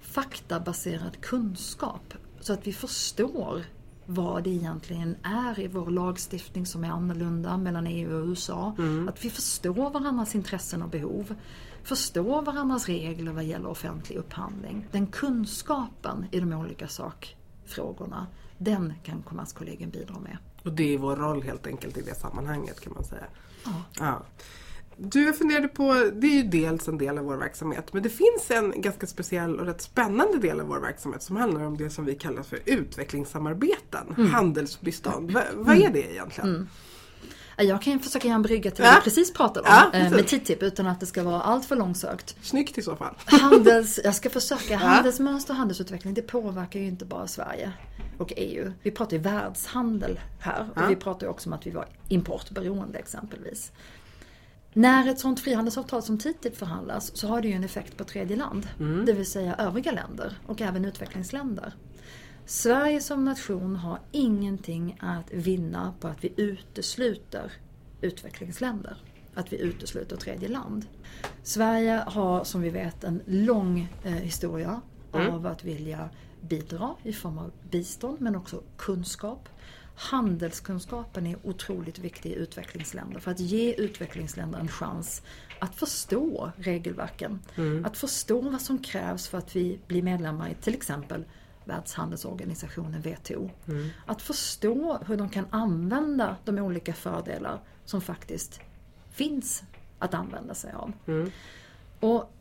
Faktabaserad 0.00 1.20
kunskap 1.20 2.14
så 2.40 2.52
att 2.52 2.66
vi 2.66 2.72
förstår 2.72 3.62
vad 4.06 4.44
det 4.44 4.50
egentligen 4.50 5.16
är 5.22 5.60
i 5.60 5.68
vår 5.68 5.90
lagstiftning 5.90 6.66
som 6.66 6.84
är 6.84 6.88
annorlunda 6.90 7.56
mellan 7.56 7.86
EU 7.86 8.20
och 8.20 8.26
USA. 8.26 8.74
Att 9.08 9.24
vi 9.24 9.30
förstår 9.30 9.90
varandras 9.90 10.34
intressen 10.34 10.82
och 10.82 10.88
behov. 10.88 11.34
Förstår 11.82 12.42
varandras 12.42 12.86
regler 12.86 13.32
vad 13.32 13.44
gäller 13.44 13.68
offentlig 13.68 14.16
upphandling. 14.16 14.86
Den 14.90 15.06
kunskapen 15.06 16.24
i 16.30 16.40
de 16.40 16.52
olika 16.52 16.88
sakfrågorna, 16.88 18.26
den 18.58 18.92
kan 19.04 19.22
Kommerskollegium 19.22 19.90
bidra 19.90 20.18
med. 20.20 20.38
Och 20.62 20.72
det 20.72 20.94
är 20.94 20.98
vår 20.98 21.16
roll 21.16 21.42
helt 21.42 21.66
enkelt 21.66 21.96
i 21.98 22.02
det 22.02 22.14
sammanhanget 22.14 22.80
kan 22.80 22.92
man 22.92 23.04
säga. 23.04 23.24
Ja. 23.64 23.70
Ja. 23.98 24.22
Du, 25.02 25.32
funderade 25.32 25.68
på, 25.68 25.92
det 26.14 26.26
är 26.26 26.34
ju 26.34 26.42
dels 26.42 26.88
en 26.88 26.98
del 26.98 27.18
av 27.18 27.24
vår 27.24 27.36
verksamhet, 27.36 27.92
men 27.92 28.02
det 28.02 28.08
finns 28.08 28.50
en 28.50 28.80
ganska 28.80 29.06
speciell 29.06 29.60
och 29.60 29.66
rätt 29.66 29.80
spännande 29.82 30.38
del 30.38 30.60
av 30.60 30.66
vår 30.66 30.80
verksamhet 30.80 31.22
som 31.22 31.36
handlar 31.36 31.64
om 31.64 31.76
det 31.76 31.90
som 31.90 32.04
vi 32.04 32.14
kallar 32.14 32.42
för 32.42 32.58
utvecklingssamarbeten, 32.64 34.14
Mm. 34.16 34.30
handelsbistånd. 34.30 35.30
Va, 35.30 35.42
vad 35.54 35.76
är 35.76 35.90
det 35.90 36.12
egentligen? 36.12 36.68
Jag 37.56 37.82
kan 37.82 37.92
ju 37.92 37.98
försöka 37.98 38.28
göra 38.28 38.34
en 38.36 38.42
brygga 38.42 38.70
till 38.70 38.84
Ja. 38.84 38.90
det 38.90 38.96
vi 38.96 39.04
precis 39.04 39.32
pratade 39.32 39.60
om 39.68 39.74
Ja, 39.92 39.98
eh, 39.98 40.10
med. 40.10 40.26
TTIP 40.28 40.62
utan 40.62 40.86
att 40.86 41.00
det 41.00 41.06
ska 41.06 41.22
vara 41.22 41.42
allt 41.42 41.64
för 41.64 41.76
långsökt. 41.76 42.36
Snyggt 42.42 42.78
i 42.78 42.82
så 42.82 42.96
fall. 42.96 43.14
Handels, 43.24 44.00
jag 44.04 44.14
ska 44.14 44.30
försöka. 44.30 44.76
Handelsmönster 44.76 45.52
och 45.52 45.56
handelsutveckling 45.58 46.14
det 46.14 46.22
påverkar 46.22 46.80
ju 46.80 46.86
inte 46.86 47.04
bara 47.04 47.26
Sverige 47.26 47.72
och 48.20 48.32
EU. 48.36 48.72
Vi 48.82 48.90
pratar 48.90 49.16
ju 49.16 49.22
världshandel 49.22 50.20
här 50.38 50.68
och 50.74 50.82
Ja. 50.82 50.86
vi 50.88 50.96
pratar 50.96 51.26
ju 51.26 51.30
också 51.30 51.48
om 51.48 51.52
att 51.52 51.66
vi 51.66 51.70
var 51.70 51.86
importberoende 52.08 52.98
exempelvis. 52.98 53.72
När 54.72 55.08
ett 55.08 55.18
sånt 55.18 55.40
frihandelsavtal 55.40 56.02
som 56.02 56.18
TTIP 56.18 56.56
förhandlas 56.56 57.16
så 57.16 57.28
har 57.28 57.42
det 57.42 57.48
ju 57.48 57.54
en 57.54 57.64
effekt 57.64 57.96
på 57.96 58.04
tredje 58.04 58.36
land. 58.36 58.68
Det 59.06 59.12
vill 59.12 59.26
säga 59.26 59.54
övriga 59.54 59.92
länder 59.92 60.38
och 60.46 60.60
även 60.60 60.84
utvecklingsländer. 60.84 61.74
Sverige 62.46 63.00
som 63.00 63.24
nation 63.24 63.76
har 63.76 63.98
ingenting 64.12 64.98
att 65.00 65.32
vinna 65.32 65.94
på 66.00 66.08
att 66.08 66.24
vi 66.24 66.32
utesluter 66.36 67.52
utvecklingsländer. 68.00 68.96
Att 69.34 69.52
vi 69.52 69.56
utesluter 69.60 70.16
tredje 70.16 70.48
land. 70.48 70.86
Sverige 71.42 72.04
har 72.06 72.44
som 72.44 72.60
vi 72.60 72.70
vet 72.70 73.04
en 73.04 73.22
lång 73.26 73.88
eh, 74.04 74.12
historia 74.12 74.80
av 75.10 75.46
att 75.46 75.64
vilja 75.64 76.08
bidra 76.40 76.94
i 77.02 77.12
form 77.12 77.38
av 77.38 77.50
bistånd 77.70 78.20
men 78.20 78.36
också 78.36 78.62
kunskap. 78.76 79.48
Handelskunskapen 79.94 81.26
är 81.26 81.36
otroligt 81.42 81.98
viktig 81.98 82.30
i 82.30 82.34
utvecklingsländer 82.34 83.20
för 83.20 83.30
att 83.30 83.40
ge 83.40 83.74
utvecklingsländer 83.74 84.58
en 84.58 84.68
chans 84.68 85.22
att 85.58 85.74
förstå 85.74 86.52
regelverken. 86.56 87.40
Att 87.84 87.96
förstå 87.96 88.40
vad 88.40 88.60
som 88.60 88.78
krävs 88.78 89.28
för 89.28 89.38
att 89.38 89.56
vi 89.56 89.78
blir 89.86 90.02
medlemmar 90.02 90.48
i 90.48 90.54
till 90.54 90.74
exempel 90.74 91.24
Världshandelsorganisationen 91.64 93.00
WTO. 93.00 93.50
Att 94.06 94.22
förstå 94.22 94.98
hur 95.06 95.16
de 95.16 95.28
kan 95.28 95.46
använda 95.50 96.36
de 96.44 96.58
olika 96.58 96.94
fördelar 96.94 97.60
som 97.84 98.00
faktiskt 98.00 98.60
finns 99.10 99.62
att 99.98 100.14
använda 100.14 100.54
sig 100.54 100.72
av. 100.72 100.92
Och 102.00 102.32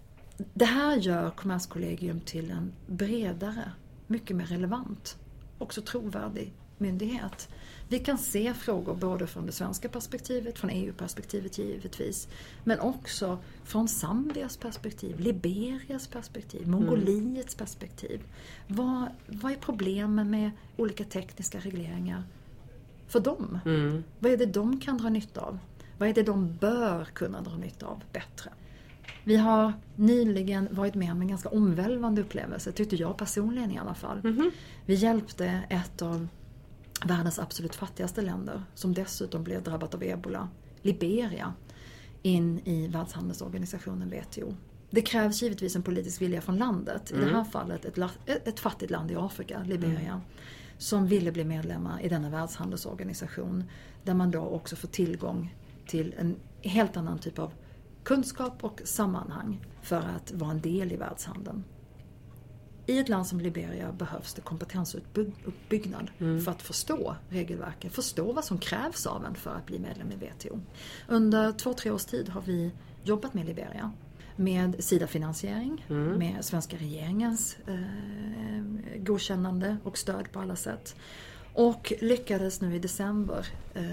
det 0.54 0.66
här 0.66 0.96
gör 0.96 1.30
Kommerskollegium 1.30 2.20
till 2.22 2.52
en 2.52 2.74
bredare, 2.88 3.72
mycket 4.10 4.36
mer 4.36 4.46
relevant, 4.46 5.18
också 5.58 5.82
trovärdig 5.82 6.54
myndighet. 6.78 7.50
Vi 7.88 8.00
kan 8.00 8.18
se 8.18 8.54
frågor 8.54 8.96
både 8.96 9.28
från 9.28 9.46
det 9.46 9.52
svenska 9.52 9.90
perspektivet, 9.90 10.60
från 10.60 10.70
EU-perspektivet 10.70 11.58
givetvis, 11.58 12.28
men 12.64 12.80
också 12.80 13.38
från 13.64 13.88
Zambias 13.88 14.58
perspektiv, 14.58 15.20
Liberias 15.20 16.08
perspektiv, 16.08 16.68
Mongoliets 16.68 17.56
perspektiv. 17.56 18.22
Vad, 18.68 19.06
vad 19.28 19.52
är 19.52 19.56
problemen 19.56 20.30
med 20.30 20.52
olika 20.78 21.04
tekniska 21.04 21.60
regleringar 21.60 22.24
för 23.08 23.20
dem? 23.20 23.60
Vad 24.20 24.32
är 24.32 24.38
det 24.38 24.46
de 24.46 24.80
kan 24.80 24.98
dra 24.98 25.10
nytta 25.10 25.42
av? 25.42 25.60
Vad 25.98 26.10
är 26.10 26.14
det 26.14 26.24
de 26.24 26.56
bör 26.56 27.06
kunna 27.06 27.42
dra 27.42 27.58
nytta 27.58 27.86
av 27.86 28.04
bättre? 28.12 28.52
Vi 29.24 29.36
har 29.36 29.74
nyligen 29.96 30.68
varit 30.72 30.96
med 30.96 31.12
om 31.12 31.22
en 31.22 31.28
ganska 31.28 31.50
omvälvande 31.50 32.22
upplevelse, 32.22 32.72
tyckte 32.72 32.96
jag 32.96 33.18
personligen 33.18 33.72
i 33.72 33.78
alla 33.78 33.94
fall. 33.94 34.22
Vi 34.86 34.94
hjälpte 34.94 35.62
ett 35.70 36.02
av 36.02 36.28
världens 37.06 37.40
absolut 37.40 37.76
fattigaste 37.76 38.22
länder, 38.22 38.64
som 38.76 38.94
dessutom 38.94 39.44
blev 39.44 39.64
drabbat 39.64 39.94
av 39.94 40.04
ebola, 40.04 40.50
Liberia, 40.82 41.54
in 42.22 42.60
i 42.60 42.88
Världshandelsorganisationen 42.88 44.10
WTO. 44.10 44.56
Det 44.90 45.02
krävs 45.02 45.42
givetvis 45.42 45.76
en 45.76 45.84
politisk 45.84 46.22
vilja 46.22 46.42
från 46.42 46.58
landet, 46.58 47.12
i 47.12 47.16
det 47.16 47.26
här 47.26 47.44
fallet 47.44 47.86
ett, 47.86 48.48
ett 48.48 48.60
fattigt 48.60 48.92
land 48.92 49.12
i 49.12 49.16
Afrika, 49.16 49.64
Liberia, 49.64 50.22
som 50.78 51.08
ville 51.08 51.32
bli 51.32 51.44
medlemmar 51.44 52.02
i 52.02 52.10
denna 52.10 52.30
världshandelsorganisation, 52.30 53.64
där 54.04 54.14
man 54.14 54.32
då 54.32 54.42
också 54.42 54.76
får 54.76 54.88
tillgång 54.88 55.56
till 55.88 56.16
en 56.18 56.36
helt 56.62 56.98
annan 56.98 57.20
typ 57.20 57.40
av 57.40 57.52
kunskap 58.10 58.64
och 58.64 58.82
sammanhang 58.86 59.66
för 59.82 59.98
att 59.98 60.32
vara 60.32 60.52
en 60.52 60.62
del 60.62 60.92
i 60.92 60.96
världshandeln. 60.96 61.64
I 62.86 63.00
ett 63.00 63.10
land 63.10 63.28
som 63.28 63.40
Liberia 63.40 63.92
behövs 63.92 64.34
det 64.34 64.42
kompetensuppbyggnad 64.42 66.12
för 66.18 66.52
att 66.52 66.62
förstå 66.62 67.16
regelverket, 67.30 67.94
förstå 67.94 68.34
vad 68.34 68.46
som 68.46 68.58
krävs 68.58 69.06
av 69.06 69.26
en 69.26 69.36
för 69.36 69.56
att 69.56 69.66
bli 69.66 69.80
medlem 69.80 70.12
i 70.12 70.16
WTO. 70.16 70.60
Under 71.08 71.52
två, 71.52 71.74
tre 71.74 71.92
års 71.92 72.06
tid 72.06 72.30
har 72.30 72.42
vi 72.42 72.72
jobbat 73.04 73.34
med 73.34 73.46
Liberia 73.46 73.92
med 74.36 74.84
Sida-finansiering, 74.84 75.86
med 76.18 76.46
svenska 76.46 76.78
regeringens 76.78 77.58
eh, 77.68 78.98
godkännande 78.98 79.78
och 79.84 79.98
stöd 79.98 80.32
på 80.32 80.40
alla 80.40 80.56
sätt. 80.56 80.96
Och 81.54 81.94
lyckades 82.02 82.62
nu 82.62 82.76
i 82.76 82.80
december 82.80 83.48
eh, 83.74 83.84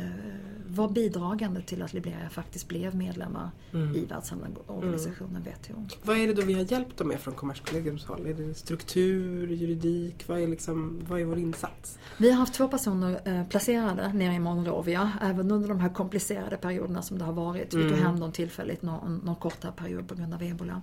vara 0.68 0.88
bidragande 0.88 1.62
till 1.62 1.82
att 1.82 1.92
Liberia 1.92 2.30
faktiskt 2.30 2.68
blev 2.68 2.94
medlemmar 2.94 3.50
i 3.94 4.04
Världshandelsorganisationen 4.04 5.42
WTO. 5.42 5.84
Vad 6.02 6.16
är 6.16 6.26
det 6.26 6.34
då 6.34 6.42
vi 6.42 6.52
har 6.52 6.72
hjälpt 6.72 6.96
dem 6.96 7.08
med 7.08 7.20
från 7.20 7.34
Kommerskollegiums 7.34 8.04
håll? 8.04 8.26
Är 8.26 8.34
det 8.34 8.54
struktur, 8.54 9.50
juridik? 9.50 10.28
Vad 10.28 10.40
är, 10.40 10.46
liksom, 10.46 11.00
vad 11.08 11.20
är 11.20 11.25
vår 11.25 11.38
insats? 11.38 11.98
Vi 12.16 12.30
har 12.30 12.38
haft 12.38 12.54
två 12.54 12.68
personer 12.68 13.20
eh, 13.25 13.46
placerade 13.46 14.12
nere 14.12 14.34
i 14.34 14.38
Monrovia 14.38 15.12
även 15.22 15.50
under 15.50 15.68
de 15.68 15.80
här 15.80 15.94
komplicerade 15.94 16.56
perioderna 16.56 17.02
som 17.02 17.18
det 17.18 17.25
har 17.25 17.32
varit. 17.32 17.75
Vi 17.75 17.88
tog 17.88 17.98
hem 17.98 18.20
dem 18.20 18.32
tillfälligt 18.32 18.82
någon, 18.82 19.16
någon 19.25 19.36
kortare 19.36 19.72
period 19.72 20.08
på 20.08 20.14
grund 20.14 20.34
av 20.34 20.42
ebola. 20.42 20.82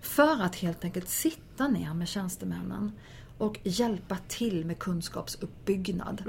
För 0.00 0.42
att 0.42 0.54
helt 0.56 0.84
enkelt 0.84 1.08
sitta 1.08 1.68
ner 1.68 1.94
med 1.94 2.08
tjänstemännen 2.08 2.92
och 3.38 3.58
hjälpa 3.62 4.16
till 4.28 4.64
med 4.64 4.78
kunskapsuppbyggnad. 4.78 6.22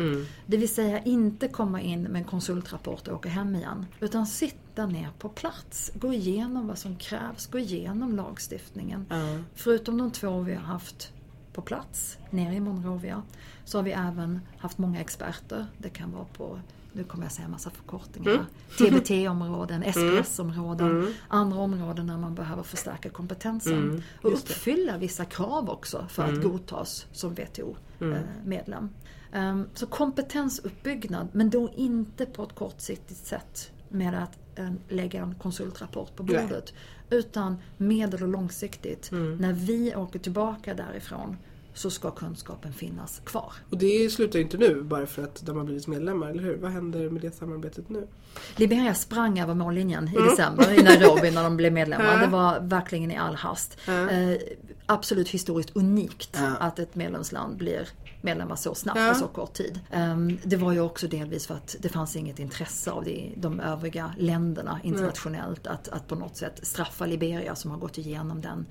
Det 0.46 0.58
vill 0.58 0.74
säga 0.74 1.04
inte 1.04 1.48
komma 1.48 1.82
in 1.82 2.04
med 2.04 2.16
en 2.16 2.24
konsultrapport 2.28 3.08
och 3.08 3.16
åka 3.16 3.30
hem 3.30 3.56
igen. 3.56 3.86
Utan 4.00 4.28
sitta 4.28 4.86
ner 4.86 5.10
på 5.20 5.30
plats, 5.30 5.92
gå 5.96 6.13
igenom 6.13 6.68
vad 6.68 6.78
som 6.78 6.96
krävs, 6.96 7.48
gå 7.48 7.60
igenom 7.60 8.16
lagstiftningen. 8.16 9.06
Ja. 9.10 9.38
Förutom 9.56 9.98
de 9.98 10.12
två 10.12 10.39
vi 10.39 10.54
har 10.54 10.62
haft 10.62 11.13
på 11.54 11.62
plats 11.62 12.18
nere 12.30 12.56
i 12.56 12.60
Monrovia 12.60 13.24
så 13.66 13.78
har 13.78 13.84
vi 13.84 13.92
även 13.92 14.39
haft 14.58 14.78
många 14.78 15.01
experter. 15.01 15.66
Det 15.78 15.89
kan 15.89 16.12
vara 16.12 16.25
på 16.25 16.60
nu 17.00 17.06
kommer 17.06 17.25
jag 17.25 17.32
säga 17.32 17.46
en 17.46 17.51
massa 17.51 17.70
förkortningar, 17.70 18.32
mm. 18.32 18.46
TBT-områden, 18.77 19.84
SPS-områden, 19.94 20.91
mm. 20.91 21.13
andra 21.27 21.60
områden 21.60 22.08
där 22.08 22.18
man 22.18 22.36
behöver 22.36 22.63
förstärka 22.63 23.10
kompetensen 23.10 23.74
mm. 23.74 24.01
och 24.24 24.34
uppfylla 24.34 24.98
vissa 24.98 25.25
krav 25.25 25.70
också 25.70 26.06
för 26.10 26.24
att 26.24 26.29
mm. 26.29 26.44
godtas 26.44 27.06
som 27.12 27.34
WTO-medlem. 27.34 28.89
Eh, 29.34 29.50
um, 29.50 29.68
så 29.74 29.86
kompetensuppbyggnad, 29.86 31.27
men 31.32 31.50
då 31.50 31.70
inte 31.75 32.25
på 32.25 32.44
ett 32.44 32.56
kortsiktigt 32.56 33.25
sätt 33.25 33.72
med 33.89 34.24
att 34.24 34.60
uh, 34.60 34.72
lägga 34.89 35.22
en 35.22 35.36
konsultrapport 35.36 36.15
på 36.15 36.24
bordet. 36.24 36.74
Nej. 37.10 37.20
Utan 37.20 37.58
medel 37.77 38.24
och 38.24 38.29
långsiktigt. 38.29 39.12
Mm. 39.12 39.38
När 39.38 39.53
vi 39.53 39.96
åker 39.96 40.20
tillbaka 40.20 40.74
därifrån 40.74 41.38
så 41.79 41.89
ska 41.89 42.12
kunskapen 42.12 42.74
finnas 42.74 43.21
kvar. 43.25 43.53
Och 43.69 43.77
det 43.77 44.09
slutar 44.13 44.39
ju 44.39 44.45
inte 44.45 44.57
nu 44.57 44.81
bara 44.81 45.05
för 45.05 45.24
att 45.24 45.45
de 45.45 45.57
har 45.57 45.63
blivit 45.63 45.88
medlemmar, 45.88 46.29
eller 46.29 46.43
hur? 46.43 46.57
Vad 46.57 46.71
händer 46.71 47.09
med 47.09 47.21
det 47.21 47.36
samarbetet 47.36 47.89
nu? 47.89 48.07
Liberia 48.55 48.93
sprang 48.93 49.39
över 49.39 49.53
mållinjen 49.53 50.07
i 50.07 50.15
mm. 50.15 50.29
december 50.29 50.79
i 50.79 50.83
Nairobi 50.83 51.31
när 51.31 51.43
de 51.43 51.57
blev 51.57 51.74
medlemmar. 51.74 52.21
Det 52.21 52.27
var 52.27 52.59
verkligen 52.59 53.12
i 53.12 53.17
all 53.17 53.36
hast. 53.36 53.77
Eh, 53.88 54.38
absolut 54.86 55.29
historiskt 55.29 55.75
unikt 55.75 56.38
att 56.59 56.79
ett 56.79 56.95
medlemsland 56.95 57.57
blir 57.57 57.88
medlemmar 58.22 58.56
så 58.56 58.76
snabbt 58.76 59.00
ja. 59.00 59.10
på 59.10 59.20
så 59.20 59.28
kort 59.28 59.54
tid. 59.54 59.80
Um, 59.94 60.40
det 60.44 60.56
var 60.56 60.72
ju 60.74 60.82
också 60.82 61.08
delvis 61.08 61.48
för 61.48 61.56
att 61.56 61.76
det 61.80 61.90
fanns 61.90 62.16
inget 62.16 62.40
intresse 62.40 62.92
av 62.92 63.04
det, 63.04 63.34
de 63.38 63.60
övriga 63.60 64.14
länderna 64.18 64.80
internationellt 64.84 65.68
att, 65.68 65.88
att 65.88 66.08
på 66.08 66.16
något 66.16 66.38
sätt 66.38 66.60
straffa 66.64 67.06
Liberia 67.06 67.56
som 67.56 67.72
har 67.72 67.78
gått 67.78 67.98
igenom 67.98 68.42
den 68.42 68.66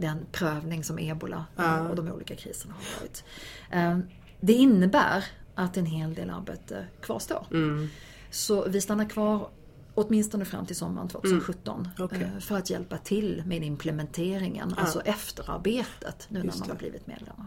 den 0.00 0.26
prövning 0.32 0.84
som 0.84 0.98
ebola 0.98 1.44
ja. 1.56 1.88
och 1.88 1.96
de 1.96 2.08
olika 2.12 2.36
kriserna 2.36 2.74
har 2.74 3.00
varit. 3.00 3.24
Ehm, 3.70 4.02
det 4.40 4.52
innebär 4.52 5.24
att 5.54 5.76
en 5.76 5.86
hel 5.86 6.14
del 6.14 6.30
arbete 6.30 6.86
kvarstår. 7.00 7.46
Mm. 7.50 7.88
Så 8.30 8.68
vi 8.68 8.80
stannar 8.80 9.08
kvar 9.08 9.48
åtminstone 9.94 10.44
fram 10.44 10.66
till 10.66 10.76
sommaren 10.76 11.08
2017 11.08 11.80
mm. 11.80 12.04
okay. 12.04 12.22
Eh, 12.22 12.38
för 12.38 12.56
att 12.56 12.70
hjälpa 12.70 12.98
till 12.98 13.42
med 13.46 13.64
implementeringen, 13.64 14.74
ja. 14.76 14.82
alltså 14.82 15.00
efterarbetet 15.00 16.26
nu 16.28 16.42
när 16.42 16.58
man 16.58 16.68
har 16.68 16.76
blivit 16.76 17.06
medlemmar. 17.06 17.46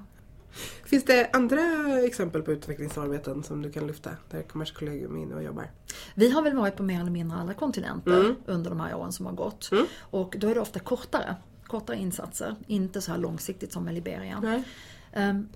Finns 0.86 1.04
det 1.04 1.30
andra 1.34 1.62
exempel 2.06 2.42
på 2.42 2.52
utvecklingssamarbeten 2.52 3.44
som 3.44 3.62
du 3.62 3.72
kan 3.72 3.88
lyfta 3.88 4.10
där 4.32 4.42
Kommerskollegium 4.42 5.18
är 5.18 5.22
inne 5.22 5.36
och 5.36 5.44
jobbar? 5.44 5.72
Vi 6.16 6.32
har 6.32 6.42
väl 6.42 6.56
varit 6.56 6.76
på 6.76 6.84
mer 6.84 7.02
eller 7.02 7.12
mindre 7.12 7.38
alla 7.38 7.54
kontinenter 7.54 8.20
mm. 8.20 8.36
under 8.46 8.70
de 8.70 8.80
här 8.80 8.96
åren 8.96 9.12
som 9.12 9.26
har 9.26 9.34
gått. 9.34 9.72
Mm. 9.72 9.86
Och 10.00 10.36
då 10.40 10.48
är 10.48 10.56
det 10.56 10.62
ofta 10.62 10.80
kortare 10.80 11.36
kortare 11.74 11.98
insatser, 11.98 12.56
inte 12.68 13.02
så 13.02 13.12
här 13.12 13.20
långsiktigt 13.20 13.74
som 13.74 13.84
med 13.84 13.94
Liberia. 13.94 14.64
Um, 15.16 15.50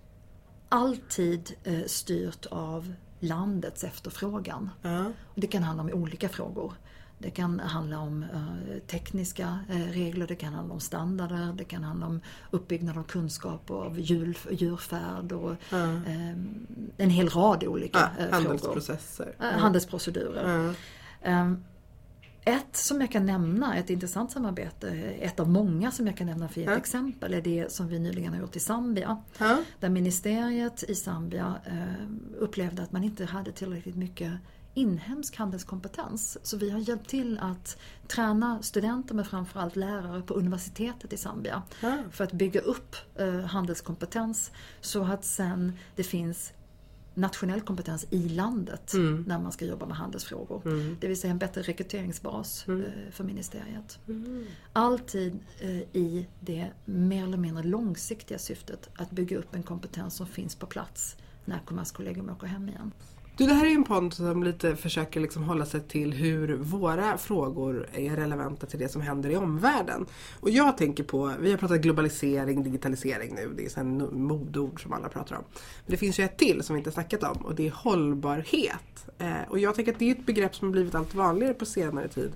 alltid 0.69 1.53
uh, 1.67 1.85
styrt 1.85 2.45
av 2.45 2.93
landets 3.19 3.83
efterfrågan. 3.83 4.69
Uh. 4.85 5.07
Det 5.35 5.47
kan 5.47 5.63
handla 5.63 5.83
om 5.83 5.89
olika 5.93 6.29
frågor. 6.29 6.73
Det 7.19 7.29
kan 7.29 7.59
handla 7.59 7.99
om 7.99 8.23
uh, 8.23 8.79
tekniska 8.87 9.59
uh, 9.69 9.91
regler, 9.91 10.27
det 10.27 10.35
kan 10.35 10.53
handla 10.53 10.73
om 10.73 10.79
standarder, 10.79 11.53
det 11.57 11.63
kan 11.63 11.83
handla 11.83 12.05
om 12.05 12.21
uppbyggnad 12.51 12.97
av 12.97 13.03
kunskap 13.03 13.71
av 13.71 13.99
djur, 13.99 14.37
djurfärd 14.51 15.31
och 15.31 15.55
um, 15.71 16.67
en 16.97 17.09
hel 17.09 17.29
rad 17.29 17.63
olika 17.63 17.99
uh, 17.99 18.15
frågor. 18.15 18.31
Handelsprocesser. 18.31 19.35
Handelsprocedurer. 19.39 20.75
Um, 21.25 21.63
ett 22.47 22.75
som 22.75 23.01
jag 23.01 23.11
kan 23.11 23.25
nämna, 23.25 23.75
ett 23.75 23.89
intressant 23.89 24.31
samarbete, 24.31 24.89
ett 25.19 25.39
av 25.39 25.49
många 25.49 25.91
som 25.91 26.07
jag 26.07 26.17
kan 26.17 26.27
nämna 26.27 26.47
för 26.47 26.61
ett 26.61 26.67
ja. 26.67 26.77
exempel, 26.77 27.33
är 27.33 27.41
det 27.41 27.71
som 27.71 27.87
vi 27.87 27.99
nyligen 27.99 28.33
har 28.33 28.39
gjort 28.39 28.55
i 28.55 28.59
Zambia. 28.59 29.17
Ja. 29.37 29.57
Där 29.79 29.89
ministeriet 29.89 30.83
i 30.83 30.95
Zambia 30.95 31.55
eh, 31.65 32.07
upplevde 32.37 32.83
att 32.83 32.91
man 32.91 33.03
inte 33.03 33.25
hade 33.25 33.51
tillräckligt 33.51 33.95
mycket 33.95 34.33
inhemsk 34.77 35.35
handelskompetens. 35.35 36.37
Så 36.43 36.57
vi 36.57 36.69
har 36.69 36.79
hjälpt 36.79 37.09
till 37.09 37.39
att 37.39 37.77
träna 38.07 38.61
studenter 38.61 39.15
men 39.15 39.25
framförallt 39.25 39.75
lärare 39.75 40.21
på 40.21 40.33
universitetet 40.33 41.13
i 41.13 41.17
Zambia. 41.17 41.63
Ja. 41.81 41.97
För 42.11 42.23
att 42.23 42.31
bygga 42.31 42.61
upp 42.61 42.95
eh, 43.15 43.39
handelskompetens 43.39 44.51
så 44.81 45.03
att 45.03 45.25
sen 45.25 45.73
det 45.95 46.03
finns 46.03 46.53
nationell 47.13 47.61
kompetens 47.61 48.07
i 48.09 48.29
landet 48.29 48.93
mm. 48.93 49.23
när 49.27 49.39
man 49.39 49.51
ska 49.51 49.65
jobba 49.65 49.85
med 49.85 49.97
handelsfrågor. 49.97 50.61
Mm. 50.65 50.97
Det 50.99 51.07
vill 51.07 51.19
säga 51.19 51.31
en 51.31 51.37
bättre 51.37 51.61
rekryteringsbas 51.61 52.67
mm. 52.67 52.81
Eh, 52.81 53.11
för 53.11 53.23
ministeriet. 53.23 53.99
Mm. 54.07 54.45
Alltid 54.73 55.39
eh, 55.59 55.77
i 55.77 56.27
det 56.39 56.71
mer 56.85 57.23
eller 57.23 57.37
mindre 57.37 57.63
långsiktiga 57.63 58.37
syftet 58.37 58.89
att 58.95 59.11
bygga 59.11 59.37
upp 59.37 59.55
en 59.55 59.63
kompetens 59.63 60.15
som 60.15 60.27
finns 60.27 60.55
på 60.55 60.65
plats 60.65 61.17
när 61.45 61.59
Kommerskollegium 61.59 62.29
åker 62.29 62.47
hem 62.47 62.69
igen. 62.69 62.91
Du, 63.37 63.45
det 63.45 63.53
här 63.53 63.65
är 63.65 63.75
en 63.75 63.83
podd 63.83 64.13
som 64.13 64.43
lite 64.43 64.75
försöker 64.75 65.19
liksom 65.19 65.43
hålla 65.43 65.65
sig 65.65 65.81
till 65.81 66.13
hur 66.13 66.57
våra 66.57 67.17
frågor 67.17 67.89
är 67.93 68.15
relevanta 68.15 68.65
till 68.65 68.79
det 68.79 68.89
som 68.89 69.01
händer 69.01 69.29
i 69.29 69.37
omvärlden. 69.37 70.05
Och 70.39 70.49
jag 70.49 70.77
tänker 70.77 71.03
på, 71.03 71.33
vi 71.39 71.51
har 71.51 71.57
pratat 71.57 71.81
globalisering, 71.81 72.63
digitalisering 72.63 73.35
nu, 73.35 73.53
det 73.57 73.77
är 73.77 73.79
en 73.79 74.21
modord 74.23 74.83
som 74.83 74.93
alla 74.93 75.09
pratar 75.09 75.35
om. 75.35 75.43
Men 75.53 75.91
det 75.91 75.97
finns 75.97 76.19
ju 76.19 76.23
ett 76.23 76.37
till 76.37 76.63
som 76.63 76.73
vi 76.73 76.77
inte 76.77 76.91
snackat 76.91 77.23
om 77.23 77.37
och 77.37 77.55
det 77.55 77.67
är 77.67 77.71
hållbarhet. 77.71 79.07
Eh, 79.17 79.49
och 79.49 79.59
jag 79.59 79.75
tänker 79.75 79.93
att 79.93 79.99
det 79.99 80.11
är 80.11 80.15
ett 80.15 80.25
begrepp 80.25 80.55
som 80.55 80.67
har 80.67 80.71
blivit 80.71 80.95
allt 80.95 81.13
vanligare 81.13 81.53
på 81.53 81.65
senare 81.65 82.07
tid. 82.07 82.31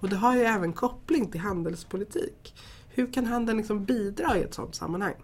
Och 0.00 0.08
det 0.08 0.16
har 0.16 0.36
ju 0.36 0.42
även 0.42 0.72
koppling 0.72 1.30
till 1.30 1.40
handelspolitik. 1.40 2.54
Hur 2.88 3.12
kan 3.12 3.26
handeln 3.26 3.58
liksom 3.58 3.84
bidra 3.84 4.38
i 4.38 4.42
ett 4.42 4.54
sådant 4.54 4.74
sammanhang? 4.74 5.14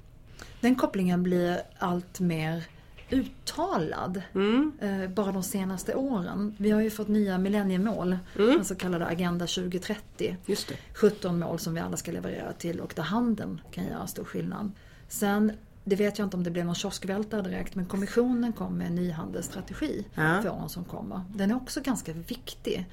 Den 0.61 0.75
kopplingen 0.75 1.23
blir 1.23 1.63
allt 1.79 2.21
mer 2.21 2.65
uttalad 3.13 4.23
mm. 4.35 4.73
eh, 4.81 5.11
bara 5.11 5.33
de 5.33 5.43
senaste 5.43 5.95
åren. 5.95 6.55
Vi 6.59 6.71
har 6.71 6.81
ju 6.81 6.91
fått 6.91 7.09
nya 7.09 7.39
millenniemål, 7.39 8.19
mm. 8.39 8.57
den 8.57 8.65
så 8.65 8.75
kallade 8.75 9.07
Agenda 9.07 9.47
2030. 9.47 10.37
Just 10.47 10.69
det. 10.69 10.77
17 10.95 11.39
mål 11.39 11.59
som 11.59 11.75
vi 11.75 11.81
alla 11.81 11.97
ska 11.97 12.13
leverera 12.13 12.53
till 12.53 12.81
och 12.81 12.93
där 12.97 13.03
handeln 13.03 13.61
kan 13.71 13.85
göra 13.85 14.07
stor 14.07 14.25
skillnad. 14.25 14.73
Sen, 15.09 15.53
det 15.85 15.97
vet 15.97 16.19
jag 16.19 16.27
inte 16.27 16.37
om 16.37 16.45
det 16.45 16.51
blev 16.51 16.67
någon 16.67 16.75
kioskvältare 16.75 17.43
direkt, 17.43 17.75
men 17.75 17.87
Kommissionen 17.87 18.53
kom 18.53 18.79
med 18.79 18.87
en 18.87 18.95
ny 18.95 19.11
handelsstrategi 19.11 20.05
ja. 20.15 20.43
för 20.43 20.49
åren 20.51 20.69
som 20.69 20.85
kommer. 20.85 21.21
Den 21.35 21.51
är 21.51 21.57
också 21.57 21.81
ganska 21.81 22.13
viktig. 22.13 22.87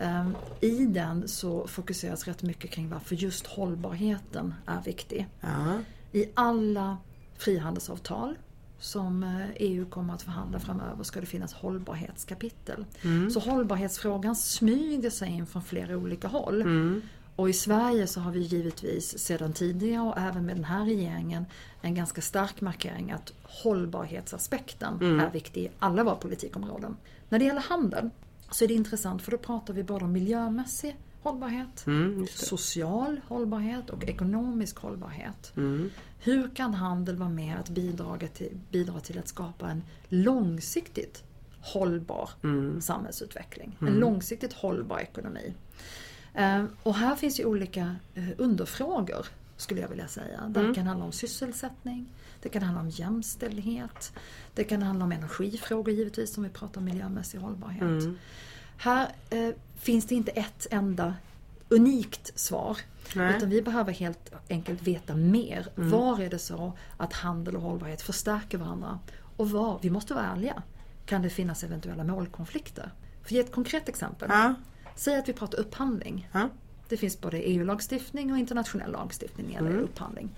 Um, 0.00 0.36
I 0.60 0.86
den 0.86 1.28
så 1.28 1.66
fokuseras 1.66 2.26
rätt 2.26 2.42
mycket 2.42 2.70
kring 2.70 2.88
varför 2.88 3.14
just 3.14 3.46
hållbarheten 3.46 4.54
är 4.66 4.82
viktig. 4.82 5.26
Ja. 5.40 5.78
I 6.12 6.26
alla 6.34 6.96
frihandelsavtal 7.38 8.36
som 8.78 9.22
EU 9.56 9.82
eh, 9.82 9.88
e 9.88 9.90
kommer 9.90 10.14
att 10.14 10.22
förhandla 10.22 10.60
framöver 10.60 11.04
ska 11.04 11.20
det 11.20 11.26
finnas 11.26 11.52
hållbarhetskapitel. 11.52 12.84
Mm. 13.02 13.30
Så 13.30 13.40
hållbarhetsfrågan 13.40 14.36
smyger 14.36 15.10
sig 15.10 15.28
in 15.28 15.46
från 15.46 15.62
flera 15.62 15.96
olika 15.96 16.28
håll. 16.28 16.62
Mm. 16.62 17.02
Och 17.36 17.50
i 17.50 17.52
Sverige 17.52 18.06
så 18.06 18.20
har 18.20 18.32
vi 18.32 18.40
givetvis 18.40 19.18
sedan 19.18 19.52
tidigare 19.52 20.02
och 20.02 20.18
även 20.18 20.46
med 20.46 20.56
den 20.56 20.64
här 20.64 20.84
regeringen 20.84 21.44
en 21.82 21.94
ganska 21.94 22.20
stark 22.20 22.60
markering 22.60 23.12
att 23.12 23.32
hållbarhetsaspekten 23.42 24.94
mm. 25.00 25.20
är 25.20 25.30
viktig 25.30 25.62
i 25.62 25.70
alla 25.78 26.04
våra 26.04 26.14
politikområden. 26.14 26.96
När 27.28 27.38
det 27.38 27.44
gäller 27.44 27.60
handel 27.60 28.10
så 28.50 28.64
är 28.64 28.68
det 28.68 28.74
intressant 28.74 29.22
för 29.22 29.30
då 29.30 29.38
pratar 29.38 29.74
vi 29.74 29.82
både 29.82 30.04
om 30.04 30.12
miljömässig 30.12 30.96
hållbarhet, 31.22 31.86
mm, 31.86 32.26
social 32.26 33.20
hållbarhet 33.28 33.90
och 33.90 34.04
ekonomisk 34.04 34.78
hållbarhet. 34.78 35.52
Mm. 35.56 35.90
Hur 36.18 36.54
kan 36.54 36.74
handel 36.74 37.16
vara 37.16 37.28
med 37.28 37.56
att 37.56 37.68
bidra 37.68 38.18
till, 38.18 38.58
bidra 38.70 39.00
till 39.00 39.18
att 39.18 39.28
skapa 39.28 39.70
en 39.70 39.82
långsiktigt 40.08 41.24
hållbar 41.60 42.30
mm. 42.42 42.80
samhällsutveckling? 42.80 43.76
En 43.80 43.88
mm. 43.88 44.00
långsiktigt 44.00 44.52
hållbar 44.52 44.98
ekonomi. 44.98 45.54
Eh, 46.34 46.64
och 46.82 46.94
här 46.94 47.16
finns 47.16 47.40
ju 47.40 47.44
olika 47.44 47.96
eh, 48.14 48.28
underfrågor 48.38 49.26
skulle 49.60 49.80
jag 49.80 49.88
vilja 49.88 50.08
säga. 50.08 50.40
Det 50.48 50.60
mm. 50.60 50.74
kan 50.74 50.86
handla 50.86 51.04
om 51.04 51.12
sysselsättning, 51.12 52.06
det 52.42 52.48
kan 52.48 52.62
handla 52.62 52.80
om 52.80 52.88
jämställdhet, 52.88 54.12
det 54.54 54.64
kan 54.64 54.82
handla 54.82 55.04
om 55.04 55.12
energifrågor 55.12 55.94
givetvis 55.94 56.36
om 56.36 56.42
vi 56.42 56.50
pratar 56.50 56.80
om 56.80 56.84
miljömässig 56.84 57.38
hållbarhet. 57.38 57.82
Mm. 57.82 58.18
Här 58.78 59.08
eh, 59.30 59.50
finns 59.76 60.06
det 60.06 60.14
inte 60.14 60.30
ett 60.30 60.66
enda 60.70 61.14
unikt 61.68 62.38
svar. 62.38 62.78
Nej. 63.14 63.36
Utan 63.36 63.50
vi 63.50 63.62
behöver 63.62 63.92
helt 63.92 64.32
enkelt 64.48 64.82
veta 64.82 65.14
mer. 65.14 65.68
Mm. 65.76 65.90
Var 65.90 66.20
är 66.20 66.30
det 66.30 66.38
så 66.38 66.72
att 66.96 67.12
handel 67.12 67.56
och 67.56 67.62
hållbarhet 67.62 68.02
förstärker 68.02 68.58
varandra? 68.58 68.98
Och 69.36 69.50
var, 69.50 69.78
vi 69.82 69.90
måste 69.90 70.14
vara 70.14 70.24
ärliga, 70.24 70.62
kan 71.06 71.22
det 71.22 71.30
finnas 71.30 71.64
eventuella 71.64 72.04
målkonflikter? 72.04 72.92
För 73.20 73.26
att 73.26 73.32
ge 73.32 73.40
ett 73.40 73.52
konkret 73.52 73.88
exempel. 73.88 74.28
Ja. 74.32 74.54
Säg 74.96 75.18
att 75.18 75.28
vi 75.28 75.32
pratar 75.32 75.58
upphandling. 75.58 76.28
Ja. 76.32 76.48
Det 76.88 76.96
finns 76.96 77.20
både 77.20 77.38
EU-lagstiftning 77.38 78.32
och 78.32 78.38
internationell 78.38 78.92
lagstiftning 78.92 79.46
när 79.46 79.52
det 79.52 79.54
gäller 79.54 79.70
mm. 79.70 79.84
upphandling. 79.84 80.30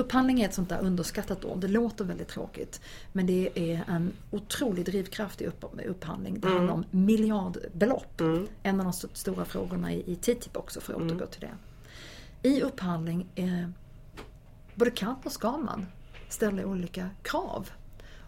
Upphandling 0.00 0.40
är 0.40 0.48
ett 0.48 0.54
sånt 0.54 0.68
där 0.68 0.80
underskattat 0.80 1.44
ord. 1.44 1.58
Det 1.58 1.68
låter 1.68 2.04
väldigt 2.04 2.28
tråkigt. 2.28 2.80
Men 3.12 3.26
det 3.26 3.50
är 3.54 3.84
en 3.88 4.12
otrolig 4.30 4.84
drivkraft 4.84 5.40
i 5.40 5.46
upphandling. 5.86 6.40
Det 6.40 6.46
mm. 6.46 6.56
handlar 6.56 6.74
om 6.74 6.84
miljardbelopp. 6.90 8.20
Mm. 8.20 8.48
En 8.62 8.80
av 8.80 8.84
de 8.84 9.08
stora 9.12 9.44
frågorna 9.44 9.92
i, 9.92 10.16
TTIP 10.16 10.56
också 10.56 10.80
för 10.80 10.92
att 10.92 11.00
mm. 11.00 11.16
återgå 11.16 11.26
till 11.26 11.40
det. 11.40 11.54
I 12.48 12.62
upphandling, 12.62 13.26
eh, 13.34 13.68
både 14.74 14.90
kan 14.90 15.16
och 15.24 15.32
ska 15.32 15.56
man 15.56 15.86
ställa 16.28 16.66
olika 16.66 17.10
krav. 17.22 17.70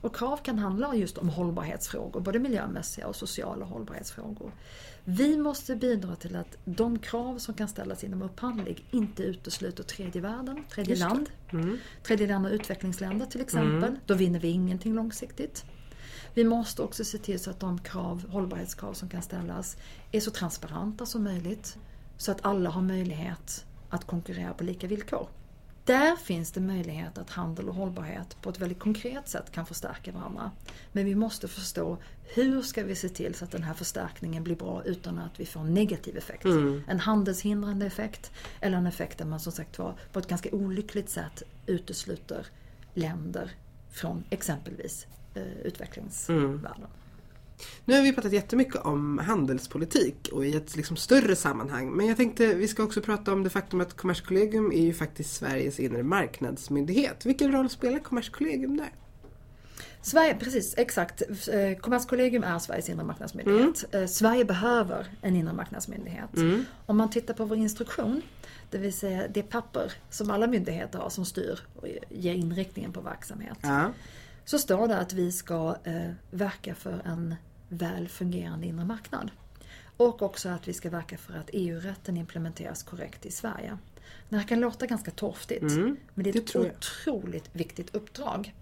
Och 0.03 0.17
krav 0.17 0.37
kan 0.37 0.59
handla 0.59 0.95
just 0.95 1.19
om 1.19 1.29
hållbarhetsfrågor, 1.29 2.21
både 2.21 2.39
miljömässiga 2.39 3.07
och 3.07 3.17
sociala 3.17 3.65
hållbarhetsfrågor. 3.65 4.53
Vi 5.05 5.37
måste 5.37 5.77
bidra 5.77 6.17
till 6.17 6.37
att 6.37 6.57
de 6.65 6.99
krav 6.99 7.39
som 7.39 7.55
kan 7.55 7.69
ställas 7.69 8.05
inom 8.05 8.23
upphandling 8.23 8.85
inte 8.91 9.23
utesluter 9.23 9.83
tredje 9.83 10.21
världen, 10.21 10.65
tredje 10.71 10.97
land, 10.97 11.31
mm. 11.53 11.79
tredje 12.03 12.27
land 12.27 12.47
och 12.47 12.53
utvecklingsländer 12.53 13.27
till 13.27 13.41
exempel. 13.41 13.89
Mm. 13.89 14.01
Då 14.07 14.15
vinner 14.15 14.41
vi 14.41 14.49
ingenting 14.49 14.95
långsiktigt. 14.95 15.65
Vi 16.35 16.45
måste 16.45 16.83
också 16.83 17.05
se 17.05 17.19
till 17.19 17.41
så 17.41 17.51
att 17.51 17.61
de 17.61 17.79
krav, 17.79 18.29
hållbarhetskrav 18.29 18.95
som 18.95 19.09
kan 19.09 19.23
ställas 19.23 19.77
är 20.13 20.21
så 20.21 20.31
transparenta 20.31 21.07
som 21.07 21.25
möjligt. 21.25 21.77
Så 22.17 22.33
att 22.33 22.45
alla 22.45 22.71
har 22.71 22.83
möjlighet 22.83 23.67
att 23.89 24.07
konkurrera 24.07 24.55
på 24.55 24.65
lika 24.65 24.87
villkor. 24.87 25.29
Där 25.85 26.17
finns 26.17 26.53
det 26.53 26.61
möjlighet 26.61 27.19
att 27.19 27.31
handel 27.31 27.69
och 27.69 27.75
hållbarhet 27.75 28.37
på 28.43 28.51
ett 28.51 28.61
väldigt 28.61 28.79
konkret 28.79 29.29
sätt 29.29 29.53
kan 29.53 29.67
förstärka 29.67 30.13
varandra. 30.13 30.51
Men 30.93 31.05
vi 31.05 31.15
måste 31.15 31.49
förstå 31.49 31.99
hur 32.35 32.63
ska 32.63 32.85
vi 32.85 32.95
se 32.95 33.09
till 33.09 33.35
så 33.35 33.45
att 33.45 33.51
den 33.51 33.63
här 33.63 33.75
förstärkningen 33.75 34.45
blir 34.45 34.57
bra 34.57 34.83
utan 34.85 35.19
att 35.19 35.41
vi 35.41 35.47
får 35.47 35.61
en 35.61 35.75
negativ 35.75 36.17
effekt. 36.17 36.45
Mm. 36.45 36.83
En 36.89 37.01
handelshindrande 37.01 37.87
effekt 37.87 38.33
eller 38.61 38.77
en 38.77 38.87
effekt 38.87 39.19
där 39.19 39.25
man 39.25 39.41
som 39.41 39.53
sagt 39.53 39.79
var 39.79 39.95
på 40.13 40.19
ett 40.19 40.29
ganska 40.29 40.51
olyckligt 40.51 41.11
sätt 41.11 41.43
utesluter 41.67 42.47
länder 42.95 43.51
från 43.91 44.25
exempelvis 44.31 45.07
eh, 45.35 45.53
utvecklingsvärlden. 45.65 46.77
Mm. 46.77 46.91
Nu 47.85 47.95
har 47.95 48.03
vi 48.03 48.13
pratat 48.13 48.33
jättemycket 48.33 48.77
om 48.77 49.19
handelspolitik 49.19 50.29
och 50.33 50.47
i 50.47 50.57
ett 50.57 50.77
liksom 50.77 50.97
större 50.97 51.37
sammanhang. 51.37 51.91
Men 51.91 52.07
jag 52.07 52.17
tänkte 52.17 52.55
vi 52.55 52.69
ska 52.69 52.83
också 52.83 53.01
prata 53.01 53.33
om 53.33 53.43
det 53.43 53.51
faktum 53.51 53.81
att 53.81 53.97
Kommerskollegium 53.97 54.73
är 54.73 54.83
ju 54.83 54.95
faktiskt 54.95 55.35
Sveriges 55.35 55.81
inre 55.81 56.03
marknadsmyndighet. 56.03 57.27
Vilken 57.27 57.53
roll 57.53 57.71
spelar 57.71 57.99
Kommerskollegium 57.99 58.77
där? 58.77 58.93
Sverige, 60.03 60.35
precis, 60.35 60.75
exakt. 60.77 61.23
Eh, 61.49 61.79
Kommerskollegium 61.81 62.45
är 62.45 62.59
Sveriges 62.59 62.89
inre 62.89 63.05
marknadsmyndighet. 63.05 63.85
Mm. 63.93 64.03
Eh, 64.03 64.09
Sverige 64.09 64.45
behöver 64.45 65.07
en 65.21 65.37
inre 65.37 65.53
marknadsmyndighet. 65.53 66.37
Mm. 66.37 66.65
Om 66.87 66.97
man 66.97 67.11
tittar 67.11 67.35
på 67.35 67.45
vår 67.45 67.59
instruktion, 67.59 68.23
det 68.71 68.79
vill 68.79 68.93
säga 68.93 69.29
det 69.29 69.43
papper 69.43 69.93
som 70.11 70.31
alla 70.31 70.47
myndigheter 70.47 70.99
har 70.99 71.11
som 71.11 71.25
styr 71.25 71.61
och 71.77 71.89
ger 72.09 72.35
inriktningen 72.35 72.93
på 72.93 73.01
verksamhet. 73.01 73.59
Ja. 73.61 73.93
Så 74.45 74.59
står 74.59 74.89
det 74.89 74.99
att 74.99 75.13
vi 75.13 75.33
ska 75.33 75.77
eh, 75.85 76.11
verka 76.31 76.75
för 76.75 77.03
en 77.05 77.35
väl 77.73 78.09
fungerande 78.09 78.67
inre 78.67 78.85
marknad. 78.85 79.31
Och 79.97 80.23
också 80.23 80.49
att 80.49 80.69
vi 80.69 80.73
ska 80.73 80.91
verka 80.91 81.19
för 81.19 81.35
att 81.35 81.51
EU-rätten 81.53 82.17
implementeras 82.17 82.83
korrekt 82.83 83.27
i 83.27 83.31
Sverige. 83.31 83.79
Det 84.29 84.37
här 84.37 84.49
kan 84.49 84.61
låta 84.61 84.87
ganska 84.87 85.11
torftigt, 85.11 85.63
mm, 85.63 85.97
men 86.15 86.25
det 86.25 86.31
är 86.31 86.41
ett 86.41 86.57
otroligt 86.57 87.51
viktigt 87.53 87.95
uppdrag. 87.95 88.55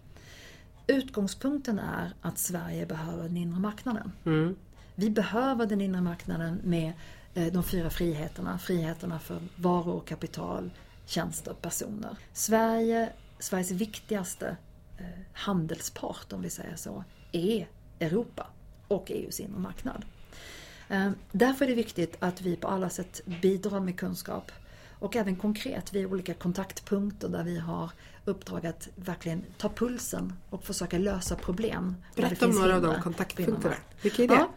Utgångspunkten 0.87 1.79
är 1.79 2.12
att 2.20 2.38
Sverige 2.38 2.87
behöver 2.87 3.23
den 3.23 3.37
inre 3.37 3.61
marknaden. 3.61 4.12
Mm. 4.25 4.57
Vi 4.94 5.11
behöver 5.11 5.66
den 5.66 5.81
inre 5.81 6.01
marknaden 6.01 6.61
med 6.64 6.92
eh, 7.35 7.53
de 7.53 7.64
fyra 7.64 7.90
friheterna. 7.90 8.59
Friheterna 8.59 9.18
för 9.18 9.40
varor, 9.57 10.01
kapital, 10.01 10.70
tjänster, 11.07 11.55
personer. 11.55 12.16
Sverige, 12.33 13.12
Sveriges 13.38 13.70
viktigaste 13.70 14.57
eh, 14.99 15.05
handelspart, 15.33 16.33
om 16.33 16.42
vi 16.42 16.51
säger 16.51 16.77
så, 16.77 17.05
är 17.33 17.68
Europa 18.01 18.46
och 18.90 19.11
EUs 19.11 19.40
inre 19.40 19.59
marknad. 19.59 20.05
Eh, 20.88 21.11
därför 21.33 21.64
är 21.64 21.68
det 21.68 21.74
viktigt 21.74 22.16
att 22.18 22.40
vi 22.40 22.57
på 22.57 22.68
alla 22.68 22.90
sätt 22.90 23.20
bidrar 23.42 23.81
med 23.81 23.98
kunskap 23.98 24.53
och 24.98 25.16
även 25.16 25.37
konkret 25.37 25.92
vid 25.92 26.07
olika 26.07 26.35
kontaktpunkter 26.35 27.29
där 27.29 27.44
vi 27.44 27.59
har 27.59 27.90
uppdrag 28.24 28.66
att 28.66 28.88
verkligen 28.96 29.42
ta 29.59 29.68
pulsen 29.68 30.33
och 30.50 30.64
försöka 30.64 30.98
lösa 30.98 31.37
problem. 31.37 31.96
Berätta 32.16 32.46
om 32.46 32.53
några 32.53 32.76
av 32.76 32.83
de 32.83 33.03
kontaktpunkterna. 33.03 33.74
Vilka 34.03 34.22
är 34.22 34.29
det? 34.29 34.35
Ja, 34.35 34.50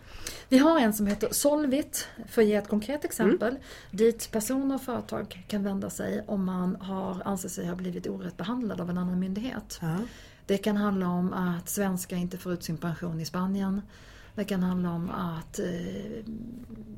vi 0.50 0.58
har 0.58 0.80
en 0.80 0.94
som 0.94 1.08
heter 1.08 1.30
Solvit, 1.32 2.08
för 2.28 2.42
att 2.42 2.48
ge 2.48 2.56
ett 2.56 2.68
konkret 2.68 3.06
exempel, 3.06 3.50
mm. 3.50 3.62
dit 3.92 4.32
personer 4.32 4.76
och 4.76 4.82
företag 4.82 5.46
kan 5.48 5.64
vända 5.64 5.90
sig 5.90 6.24
om 6.28 6.46
man 6.46 6.76
har 6.76 7.22
anser 7.26 7.50
sig 7.50 7.68
ha 7.68 7.76
blivit 7.76 8.08
orätt 8.08 8.38
behandlad 8.38 8.82
av 8.82 8.90
en 8.90 8.98
annan 8.98 9.20
myndighet. 9.20 9.80
Ja. 9.82 9.98
Det 10.46 10.58
kan 10.58 10.78
handla 10.78 11.08
om 11.08 11.34
att 11.34 11.70
svenskar 11.70 12.18
inte 12.18 12.38
får 12.38 12.54
ut 12.54 12.64
sin 12.64 12.78
pension 12.78 13.20
i 13.20 13.26
Spanien. 13.26 13.82
Det 14.36 14.44
kan 14.44 14.64
handla 14.64 14.92
om 14.92 15.10
att 15.10 15.60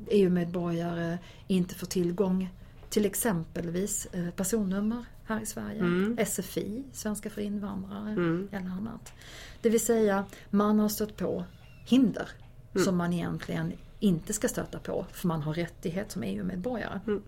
EU-medborgare 0.08 1.12
eh, 1.12 1.14
e 1.14 1.18
inte 1.46 1.74
får 1.74 1.86
tillgång 1.86 2.48
till 2.88 3.04
exempelvis 3.04 4.06
eh, 4.12 4.30
personnummer 4.30 5.04
här 5.24 5.40
i 5.40 5.46
Sverige, 5.46 5.80
mm. 5.80 6.26
SFI, 6.26 6.84
Svenska 6.92 7.30
för 7.30 7.40
invandrare 7.40 8.10
mm. 8.10 8.48
eller 8.52 8.70
annat. 8.70 9.12
Det 9.60 9.70
vill 9.70 9.84
säga, 9.84 10.24
man 10.50 10.78
har 10.78 10.88
stött 10.88 11.16
på 11.16 11.44
hinder 11.84 12.28
mm. 12.74 12.84
som 12.84 12.96
man 12.96 13.12
egentligen 13.12 13.72
inte 14.00 14.32
ska 14.32 14.48
stöta 14.48 14.78
på 14.78 15.06
för 15.12 15.28
man 15.28 15.42
har 15.42 15.54
rättighet 15.54 16.12
som 16.12 16.22
EU-medborgare. 16.22 17.00
Mm. 17.06 17.22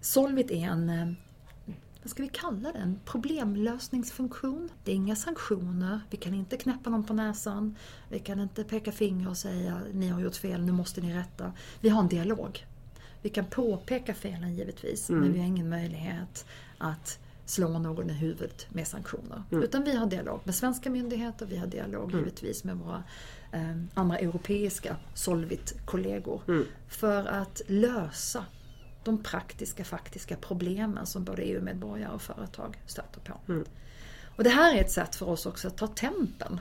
Solvit 0.00 0.50
är 0.50 0.66
en 0.66 0.88
eh, 0.90 1.12
vad 2.06 2.10
ska 2.10 2.22
vi 2.22 2.28
kalla 2.28 2.72
det, 2.72 2.78
en 2.78 3.00
problemlösningsfunktion. 3.04 4.68
Det 4.84 4.92
är 4.92 4.94
inga 4.96 5.16
sanktioner, 5.16 6.00
vi 6.10 6.16
kan 6.16 6.34
inte 6.34 6.56
knäppa 6.56 6.90
någon 6.90 7.04
på 7.04 7.14
näsan, 7.14 7.76
vi 8.08 8.18
kan 8.18 8.40
inte 8.40 8.64
peka 8.64 8.92
finger 8.92 9.28
och 9.28 9.36
säga 9.36 9.80
ni 9.92 10.08
har 10.08 10.20
gjort 10.20 10.36
fel, 10.36 10.64
nu 10.64 10.72
måste 10.72 11.00
ni 11.00 11.14
rätta. 11.14 11.52
Vi 11.80 11.88
har 11.88 12.00
en 12.00 12.08
dialog. 12.08 12.66
Vi 13.22 13.30
kan 13.30 13.44
påpeka 13.44 14.14
felen 14.14 14.54
givetvis, 14.54 15.10
mm. 15.10 15.20
men 15.20 15.32
vi 15.32 15.38
har 15.38 15.46
ingen 15.46 15.68
möjlighet 15.68 16.46
att 16.78 17.18
slå 17.44 17.78
någon 17.78 18.10
i 18.10 18.12
huvudet 18.12 18.66
med 18.70 18.88
sanktioner. 18.88 19.42
Mm. 19.50 19.64
Utan 19.64 19.84
vi 19.84 19.96
har 19.96 20.06
dialog 20.06 20.40
med 20.44 20.54
svenska 20.54 20.90
myndigheter, 20.90 21.46
vi 21.46 21.56
har 21.56 21.66
dialog 21.66 22.10
mm. 22.10 22.18
givetvis 22.18 22.64
med 22.64 22.76
våra 22.76 23.02
eh, 23.52 23.76
andra 23.94 24.18
europeiska 24.18 24.96
Solvit-kollegor. 25.14 26.40
Mm. 26.48 26.64
För 26.88 27.26
att 27.26 27.62
lösa 27.66 28.44
de 29.06 29.22
praktiska, 29.22 29.84
faktiska 29.84 30.36
problemen 30.36 31.06
som 31.06 31.24
både 31.24 31.42
EU-medborgare 31.42 32.12
och 32.12 32.22
företag 32.22 32.76
stöter 32.86 33.20
på. 33.20 33.52
Mm. 33.52 33.64
Och 34.36 34.44
det 34.44 34.50
här 34.50 34.74
är 34.74 34.80
ett 34.80 34.90
sätt 34.90 35.16
för 35.16 35.28
oss 35.28 35.46
också 35.46 35.68
att 35.68 35.76
ta 35.76 35.86
tempen 35.86 36.60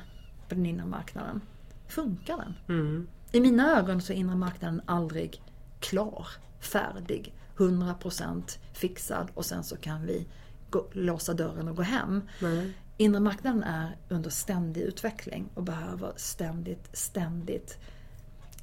på 0.49 0.55
den 0.55 0.65
inre 0.65 0.85
marknaden. 0.85 1.41
Funkar 1.87 2.37
den? 2.37 2.53
Mm. 2.77 3.07
I 3.31 3.39
mina 3.39 3.79
ögon 3.79 4.01
så 4.01 4.13
är 4.13 4.17
inre 4.17 4.35
marknaden 4.35 4.81
aldrig 4.85 5.41
klar, 5.79 6.27
färdig, 6.59 7.33
100% 7.57 8.59
fixad 8.73 9.27
och 9.33 9.45
sen 9.45 9.63
så 9.63 9.77
kan 9.77 10.05
vi 10.05 10.27
gå, 10.69 10.87
låsa 10.91 11.33
dörren 11.33 11.67
och 11.67 11.75
gå 11.75 11.81
hem. 11.81 12.21
Mm. 12.41 12.73
Inre 12.97 13.19
marknaden 13.19 13.63
är 13.63 13.97
under 14.09 14.29
ständig 14.29 14.81
utveckling 14.81 15.49
och 15.53 15.63
behöver 15.63 16.13
ständigt, 16.15 16.97
ständigt 16.97 17.77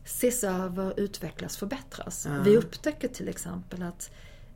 ses 0.05 0.45
över, 0.45 1.01
utvecklas, 1.01 1.57
förbättras. 1.57 2.27
Mm. 2.27 2.45
Vi 2.45 2.57
upptäcker 2.57 3.09
till 3.09 3.29
exempel 3.29 3.83
att 3.83 4.11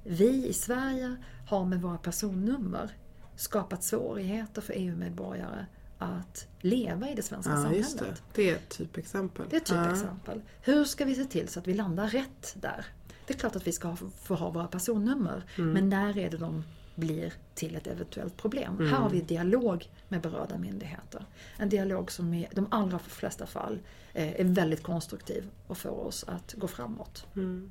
vi 0.05 0.47
i 0.47 0.53
Sverige 0.53 1.17
har 1.49 1.65
med 1.65 1.83
våra 1.83 1.99
personnummer 1.99 2.91
skapat 3.37 3.85
svårigheter 3.85 4.61
för 4.61 4.73
EU-medborgare 4.77 5.67
att 5.99 6.49
leva 6.61 7.11
i 7.11 7.15
det 7.15 7.23
svenska 7.23 7.53
ja, 7.53 7.63
samhället. 7.63 7.99
Det. 7.99 8.15
det. 8.33 8.51
är 8.51 8.55
ett 8.55 8.69
typexempel. 8.69 9.47
Det 9.51 9.57
är 9.57 9.61
ett 9.61 9.67
typexempel. 9.67 10.41
Ja. 10.45 10.73
Hur 10.73 10.85
ska 10.85 11.05
vi 11.05 11.15
se 11.15 11.25
till 11.25 11.49
så 11.49 11.59
att 11.59 11.67
vi 11.67 11.75
landar 11.75 12.09
rätt 12.09 12.57
där? 12.61 12.87
Det 13.27 13.35
är 13.35 13.39
klart 13.39 13.57
att 13.57 13.67
vi 13.67 13.73
ska 13.73 13.97
få 14.23 14.35
ha 14.35 14.51
våra 14.51 14.67
personnummer, 14.67 15.45
mm. 15.59 15.71
men 15.73 15.89
när 15.89 16.19
är 16.19 16.31
det 16.31 16.37
de 16.37 16.65
blir 16.97 17.33
till 17.55 17.77
ett 17.77 17.87
eventuellt 17.87 18.37
problem. 18.37 18.77
Mm. 18.79 18.93
Här 18.93 18.99
har 18.99 19.11
vi 19.11 19.21
dialog 19.21 19.91
med 20.09 20.21
berörda 20.21 20.59
myndigheter. 20.59 21.25
En 21.57 21.69
dialog 21.69 22.13
som 22.13 22.35
i 22.35 22.49
de 22.53 22.67
allra 22.71 22.99
flesta 22.99 23.47
fall 23.47 23.79
eh, 24.13 24.41
är 24.41 24.45
väldigt 24.45 24.83
konstruktiv 24.83 25.45
och 25.67 25.79
får 25.79 26.07
oss 26.07 26.25
att 26.29 26.55
gå 26.57 26.69
framåt. 26.69 27.27
Mm. 27.37 27.71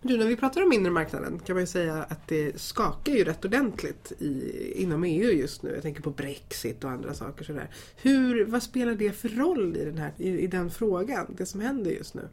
Men 0.00 0.12
du, 0.12 0.18
när 0.18 0.26
vi 0.26 0.36
pratar 0.36 0.62
om 0.62 0.72
inre 0.72 0.90
marknaden 0.90 1.38
kan 1.38 1.54
man 1.54 1.62
ju 1.62 1.66
säga 1.66 1.94
att 1.94 2.28
det 2.28 2.60
skakar 2.60 3.12
ju 3.12 3.24
rätt 3.24 3.44
ordentligt 3.44 4.12
i, 4.18 4.72
inom 4.76 5.04
EU 5.04 5.30
just 5.30 5.62
nu. 5.62 5.70
Jag 5.74 5.82
tänker 5.82 6.02
på 6.02 6.10
Brexit 6.10 6.84
och 6.84 6.90
andra 6.90 7.14
saker 7.14 7.44
sådär. 7.44 7.68
Hur, 7.96 8.44
vad 8.44 8.62
spelar 8.62 8.94
det 8.94 9.12
för 9.12 9.28
roll 9.28 9.76
i 9.76 9.84
den, 9.84 9.98
här, 9.98 10.12
i, 10.16 10.28
i 10.28 10.46
den 10.46 10.70
frågan, 10.70 11.34
det 11.38 11.46
som 11.46 11.60
händer 11.60 11.90
just 11.90 12.14
nu? 12.14 12.28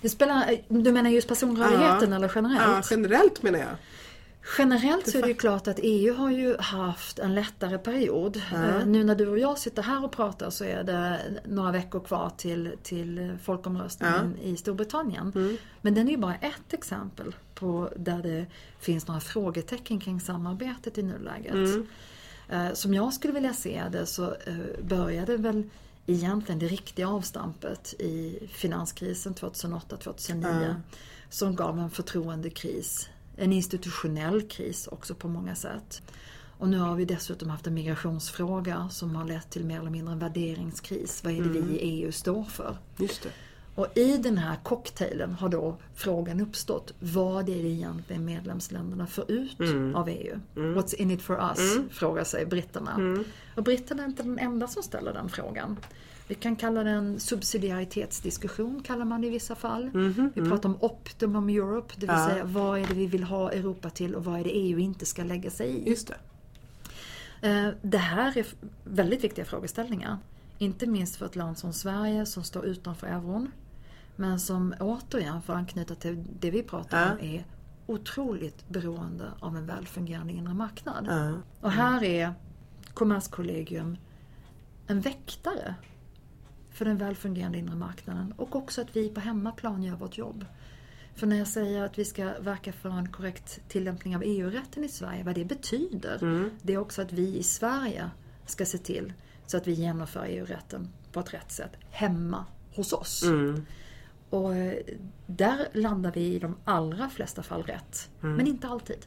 Det 0.00 0.08
spelar, 0.08 0.56
du 0.68 0.92
menar 0.92 1.10
just 1.10 1.28
personrörligheten 1.28 2.10
ja. 2.10 2.16
eller 2.16 2.32
generellt? 2.34 2.90
Ja, 2.90 2.96
generellt 2.96 3.42
menar 3.42 3.58
jag. 3.58 3.76
Generellt 4.58 5.10
så 5.10 5.18
är 5.18 5.22
det 5.22 5.28
ju 5.28 5.34
klart 5.34 5.68
att 5.68 5.78
EU 5.82 6.14
har 6.14 6.30
ju 6.30 6.56
haft 6.58 7.18
en 7.18 7.34
lättare 7.34 7.78
period. 7.78 8.42
Mm. 8.54 8.92
Nu 8.92 9.04
när 9.04 9.14
du 9.14 9.28
och 9.28 9.38
jag 9.38 9.58
sitter 9.58 9.82
här 9.82 10.04
och 10.04 10.12
pratar 10.12 10.50
så 10.50 10.64
är 10.64 10.84
det 10.84 11.20
några 11.44 11.72
veckor 11.72 12.00
kvar 12.00 12.32
till, 12.36 12.72
till 12.82 13.36
folkomröstningen 13.42 14.14
mm. 14.14 14.38
i 14.42 14.56
Storbritannien. 14.56 15.32
Mm. 15.34 15.56
Men 15.80 15.94
den 15.94 16.06
är 16.06 16.10
ju 16.10 16.16
bara 16.16 16.34
ett 16.34 16.72
exempel 16.72 17.34
på 17.54 17.90
där 17.96 18.22
det 18.22 18.46
finns 18.78 19.06
några 19.06 19.20
frågetecken 19.20 20.00
kring 20.00 20.20
samarbetet 20.20 20.98
i 20.98 21.02
nuläget. 21.02 21.54
Mm. 21.54 21.86
Eh, 22.48 22.72
som 22.72 22.94
jag 22.94 23.14
skulle 23.14 23.32
vilja 23.32 23.52
se 23.52 23.82
det 23.92 24.06
så 24.06 24.24
eh, 24.24 24.56
började 24.82 25.36
väl 25.36 25.70
egentligen 26.06 26.58
det 26.58 26.66
riktiga 26.66 27.08
avstampet 27.08 27.94
i 27.98 28.48
finanskrisen 28.52 29.34
2008-2009 29.34 30.74
som 31.30 31.56
gav 31.56 31.78
en 31.78 31.90
förtroendekris 31.90 33.08
en 33.36 33.52
institutionell 33.52 34.42
kris 34.42 34.86
också 34.86 35.14
på 35.14 35.28
många 35.28 35.54
sätt. 35.54 36.02
Och 36.58 36.68
nu 36.68 36.78
har 36.78 36.94
vi 36.94 37.04
dessutom 37.04 37.50
haft 37.50 37.66
en 37.66 37.74
migrationsfråga 37.74 38.88
som 38.88 39.16
har 39.16 39.24
lett 39.24 39.50
till 39.50 39.64
mer 39.64 39.80
eller 39.80 39.90
mindre 39.90 40.12
en 40.12 40.18
värderingskris. 40.18 41.24
Vad 41.24 41.32
är 41.32 41.42
det 41.42 41.48
vi 41.48 41.58
i 41.58 41.78
EU 41.78 42.12
står 42.12 42.44
för? 42.44 42.76
Just 42.96 43.22
det. 43.22 43.28
Och 43.74 43.86
i 43.94 44.16
den 44.16 44.38
här 44.38 44.56
cocktailen 44.62 45.32
har 45.34 45.48
då 45.48 45.76
frågan 45.94 46.40
uppstått. 46.40 46.94
Vad 46.98 47.48
är 47.48 47.62
det 47.62 47.68
egentligen 47.68 48.24
medlemsländerna 48.24 49.06
får 49.06 49.30
ut 49.30 49.60
av 49.94 50.08
EU? 50.08 50.40
What's 50.54 50.94
in 50.94 51.10
it 51.10 51.22
for 51.22 51.50
us? 51.50 51.78
Frågar 51.90 52.24
sig 52.24 52.46
britterna. 52.46 53.24
Och 53.54 53.62
britterna 53.62 54.02
är 54.02 54.06
inte 54.06 54.22
den 54.22 54.38
enda 54.38 54.68
som 54.68 54.82
ställer 54.82 55.12
den 55.12 55.28
frågan. 55.28 55.76
Vi 56.28 56.34
kan 56.34 56.56
kalla 56.56 56.82
den 56.84 57.20
subsidiaritetsdiskussion, 57.20 58.82
kallar 58.82 59.04
man 59.04 59.20
det 59.20 59.26
i 59.26 59.30
vissa 59.30 59.54
fall. 59.54 59.90
Vi 60.34 60.48
pratar 60.50 60.68
om 60.68 60.76
optimum 60.80 61.48
Europe, 61.48 61.94
det 61.96 62.06
vill 62.06 62.16
Ja. 62.16 62.28
säga 62.28 62.44
vad 62.44 62.78
är 62.78 62.86
det 62.86 62.94
vi 62.94 63.06
vill 63.06 63.24
ha 63.24 63.52
Europa 63.52 63.90
till 63.90 64.14
och 64.14 64.24
vad 64.24 64.40
är 64.40 64.44
det 64.44 64.50
EU 64.50 64.78
inte 64.78 65.06
ska 65.06 65.24
lägga 65.24 65.50
sig 65.50 65.68
i. 65.70 65.88
Just 65.90 66.08
det. 67.40 67.48
Eh, 67.48 67.68
Det 67.82 67.98
här 67.98 68.38
är 68.38 68.46
väldigt 68.84 69.24
viktiga 69.24 69.44
frågeställningar. 69.44 70.18
Inte 70.58 70.86
minst 70.86 71.16
för 71.16 71.26
ett 71.26 71.36
land 71.36 71.58
som 71.58 71.72
Sverige 71.72 72.26
som 72.26 72.44
står 72.44 72.64
utanför 72.66 73.06
euron. 73.06 73.50
Men 74.16 74.40
som 74.40 74.74
återigen, 74.80 75.42
för 75.42 75.52
att 75.52 75.58
anknyta 75.58 75.94
till 75.94 76.24
det 76.40 76.50
vi 76.50 76.62
pratar 76.62 77.12
om, 77.12 77.18
är 77.20 77.44
otroligt 77.86 78.68
beroende 78.68 79.24
av 79.40 79.56
en 79.56 79.66
välfungerande 79.66 80.32
inre 80.32 80.54
marknad. 80.54 81.06
Ja. 81.08 81.32
Och 81.60 81.70
här 81.72 82.04
är 82.04 82.34
Kommerskollegium 82.94 83.96
en 84.86 85.00
väktare 85.00 85.74
för 86.76 86.84
den 86.84 86.96
välfungerande 86.96 87.58
inre 87.58 87.76
marknaden 87.76 88.34
och 88.36 88.56
också 88.56 88.80
att 88.80 88.96
vi 88.96 89.08
på 89.08 89.20
hemmaplan 89.20 89.82
gör 89.82 89.96
vårt 89.96 90.18
jobb. 90.18 90.46
För 91.14 91.26
när 91.26 91.36
jag 91.36 91.48
säger 91.48 91.82
att 91.84 91.98
vi 91.98 92.04
ska 92.04 92.32
verka 92.40 92.72
för 92.72 92.90
en 92.90 93.12
korrekt 93.12 93.60
tillämpning 93.68 94.16
av 94.16 94.22
EU-rätten 94.24 94.84
i 94.84 94.88
Sverige, 94.88 95.24
vad 95.24 95.34
det 95.34 95.44
betyder, 95.44 96.18
det 96.62 96.72
är 96.74 96.78
också 96.78 97.02
att 97.02 97.12
vi 97.12 97.36
i 97.36 97.42
Sverige 97.42 98.10
ska 98.46 98.64
se 98.66 98.78
till 98.78 99.12
så 99.46 99.56
att 99.56 99.66
vi 99.66 99.72
genomför 99.72 100.24
EU-rätten 100.28 100.88
på 101.12 101.20
ett 101.20 101.34
rätt 101.34 101.52
sätt 101.52 101.70
hemma 101.90 102.44
hos 102.74 102.92
oss. 102.92 103.22
Och 104.30 104.54
eh, 104.54 104.82
där 105.26 105.68
landar 105.72 106.12
vi 106.12 106.20
i 106.34 106.38
de 106.38 106.56
allra 106.64 107.08
flesta 107.08 107.42
fall 107.42 107.62
rätt, 107.62 108.10
men 108.36 108.46
inte 108.46 108.68
alltid. 108.68 109.06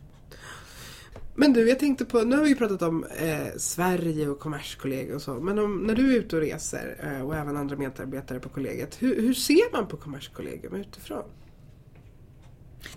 Men 1.40 1.54
du, 1.54 1.70
jag 1.70 1.80
tänkte 1.80 2.06
på, 2.06 2.22
nu 2.22 2.36
har 2.36 2.44
vi 2.44 2.50
ju 2.50 2.56
pratat 2.56 2.82
om 2.82 3.04
eh, 3.04 3.48
Sverige 3.58 4.28
och 4.30 4.40
Kommerskollegium 4.40 5.16
och 5.16 5.22
så. 5.22 5.34
Men 5.34 5.60
om, 5.60 5.78
när 5.78 5.96
du 5.96 6.14
är 6.14 6.20
ute 6.20 6.36
och 6.36 6.42
reser 6.42 6.96
eh, 7.04 7.28
och 7.28 7.36
även 7.36 7.58
andra 7.58 7.76
medarbetare 7.76 8.40
på 8.40 8.50
kollegiet. 8.50 9.02
Hur, 9.02 9.22
hur 9.22 9.34
ser 9.34 9.72
man 9.74 9.88
på 9.88 9.98
Kommerskollegium 9.98 10.76
utifrån? 10.76 11.24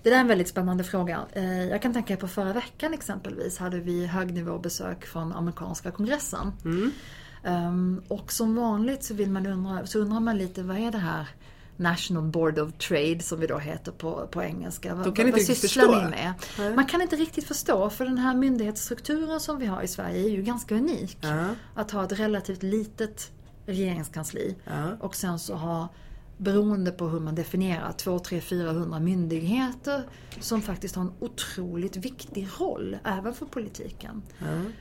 Det 0.02 0.10
där 0.10 0.16
är 0.16 0.20
en 0.20 0.28
väldigt 0.28 0.48
spännande 0.48 0.84
fråga. 0.84 1.20
Eh, 1.32 1.64
Jag 1.68 1.82
kan 1.82 1.92
tänka 1.92 2.16
på 2.16 2.28
förra 2.28 2.52
veckan 2.52 2.94
exempelvis 2.94 3.58
hade 3.58 3.80
vi 3.80 4.06
högnivåbesök 4.06 5.06
från 5.06 5.32
amerikanska 5.32 5.90
kongressen. 5.90 6.52
Ehm, 7.44 8.02
Och 8.08 8.32
som 8.32 8.56
vanligt 8.56 9.04
så, 9.04 9.14
vill 9.14 9.30
man 9.30 9.46
undra, 9.46 9.86
så 9.86 9.98
undrar 9.98 10.20
man 10.20 10.38
lite 10.38 10.62
vad 10.62 10.76
är 10.76 10.90
det 10.90 10.98
här 10.98 11.28
National 11.76 12.22
Board 12.22 12.58
of 12.58 12.72
Trade 12.72 13.20
som 13.20 13.40
vi 13.40 13.46
då 13.46 13.58
heter 13.58 13.92
på, 13.92 14.26
på 14.26 14.42
engelska. 14.42 14.94
Vad, 14.94 15.04
De 15.06 15.14
kan 15.14 15.26
inte 15.26 15.38
vad 15.38 15.56
sysslar 15.56 16.04
ni 16.04 16.10
med? 16.10 16.32
Nej. 16.58 16.74
Man 16.76 16.86
kan 16.86 17.02
inte 17.02 17.16
riktigt 17.16 17.44
förstå 17.46 17.90
för 17.90 18.04
den 18.04 18.18
här 18.18 18.34
myndighetsstrukturen 18.34 19.40
som 19.40 19.58
vi 19.58 19.66
har 19.66 19.82
i 19.82 19.88
Sverige 19.88 20.24
är 20.24 20.30
ju 20.30 20.42
ganska 20.42 20.74
unik. 20.74 21.18
Ja. 21.20 21.46
Att 21.74 21.90
ha 21.90 22.04
ett 22.04 22.12
relativt 22.12 22.62
litet 22.62 23.30
regeringskansli 23.66 24.56
Ja. 24.64 24.96
och 25.00 25.16
sen 25.16 25.38
så 25.38 25.54
ha 25.54 25.88
beroende 26.36 26.90
på 26.90 27.08
hur 27.08 27.20
man 27.20 27.34
definierar, 27.34 27.92
2, 27.92 28.18
3, 28.18 28.40
400 28.40 29.00
myndigheter 29.00 30.02
som 30.40 30.62
faktiskt 30.62 30.94
har 30.96 31.02
en 31.02 31.12
otroligt 31.20 31.96
viktig 31.96 32.48
roll 32.58 32.96
även 33.04 33.34
för 33.34 33.46
politiken. 33.46 34.22
Ehm, 34.40 34.72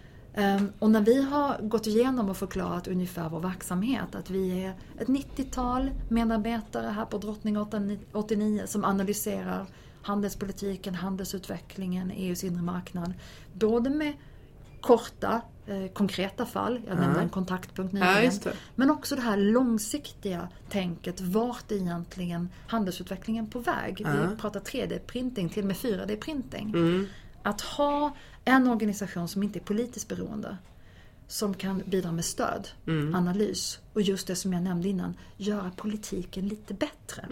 Och 0.79 0.91
när 0.91 1.01
vi 1.01 1.23
har 1.23 1.57
gått 1.61 1.87
igenom 1.87 2.29
och 2.29 2.37
förklarat 2.37 2.87
ungefär 2.87 3.29
vår 3.29 3.39
verksamhet, 3.39 4.15
att 4.15 4.29
vi 4.29 4.63
är 4.63 4.73
ett 4.99 5.07
90-tal 5.07 5.91
medarbetare 6.09 6.87
här 6.87 7.05
på 7.05 7.17
Drottninggatan 7.17 7.99
89 8.11 8.63
som 8.65 8.85
analyserar 8.85 9.65
handelspolitiken, 10.01 10.95
handelsutvecklingen, 10.95 12.11
EUs 12.11 12.43
inre 12.43 12.61
marknad. 12.61 13.13
Både 13.53 13.89
med 13.89 14.13
korta, 14.81 15.41
eh, 15.67 15.87
konkreta 15.93 16.45
fall, 16.45 16.81
jag 16.87 16.97
nämnde 16.99 17.19
en 17.19 17.29
kontaktpunkt 17.29 17.93
Ja, 17.93 18.13
nyligen. 18.15 18.39
det. 18.43 18.53
Men 18.75 18.91
också 18.91 19.15
det 19.15 19.21
här 19.21 19.37
långsiktiga 19.37 20.47
tänket, 20.69 21.21
vart 21.21 21.71
är 21.71 21.75
egentligen 21.75 22.49
handelsutvecklingen 22.67 23.49
på 23.49 23.59
väg? 23.59 23.97
Vi 23.97 24.35
pratar 24.35 24.59
3D-printing, 24.59 25.49
till 25.49 25.63
och 25.63 25.67
med 25.67 25.75
4D-printing. 25.75 27.07
Att 27.43 27.61
ha 27.61 28.15
en 28.45 28.67
organisation 28.67 29.27
som 29.27 29.43
inte 29.43 29.59
är 29.59 29.63
politiskt 29.63 30.07
beroende, 30.07 30.57
som 31.27 31.53
kan 31.53 31.83
bidra 31.85 32.11
med 32.11 32.25
stöd, 32.25 32.67
analys 33.15 33.79
och 33.93 34.01
just 34.01 34.27
det 34.27 34.35
som 34.35 34.53
jag 34.53 34.63
nämnde 34.63 34.89
innan, 34.89 35.13
göra 35.37 35.71
politiken 35.77 36.47
lite 36.47 36.73
bättre. 36.73 37.27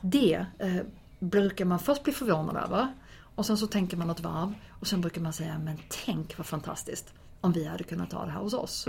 Det 0.00 0.46
eh, 0.58 0.76
brukar 1.18 1.64
man 1.64 1.78
först 1.78 2.02
bli 2.02 2.12
förvånad 2.12 2.56
över 2.56 2.88
och 3.34 3.46
sen 3.46 3.56
så 3.58 3.66
tänker 3.66 3.96
man 3.96 4.10
ett 4.10 4.20
varv 4.20 4.54
och 4.70 4.86
sen 4.86 5.00
brukar 5.00 5.20
man 5.20 5.32
säga 5.32 5.58
men 5.58 5.78
tänk 6.04 6.38
vad 6.38 6.46
fantastiskt 6.46 7.12
om 7.40 7.52
vi 7.52 7.64
hade 7.64 7.84
kunnat 7.84 8.10
ta 8.10 8.24
det 8.24 8.30
här 8.30 8.40
hos 8.40 8.54
oss. 8.54 8.86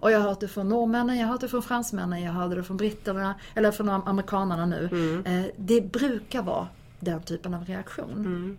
Och 0.00 0.10
jag 0.10 0.20
har 0.20 0.28
hört 0.28 0.40
det 0.40 0.48
från 0.48 0.68
norrmännen, 0.68 1.16
jag 1.18 1.26
har 1.26 1.32
hört 1.32 1.40
det 1.40 1.48
från 1.48 1.62
fransmännen, 1.62 2.22
jag 2.22 2.32
hörde 2.32 2.54
det 2.54 2.62
från 2.64 2.76
britterna, 2.76 3.34
eller 3.54 3.70
från 3.72 3.88
am- 3.88 4.02
amerikanerna 4.06 4.66
nu. 4.66 4.88
Eh, 5.26 5.44
det 5.56 5.80
brukar 5.92 6.42
vara 6.42 6.68
den 7.00 7.22
typen 7.22 7.54
av 7.54 7.64
reaktion. 7.64 8.58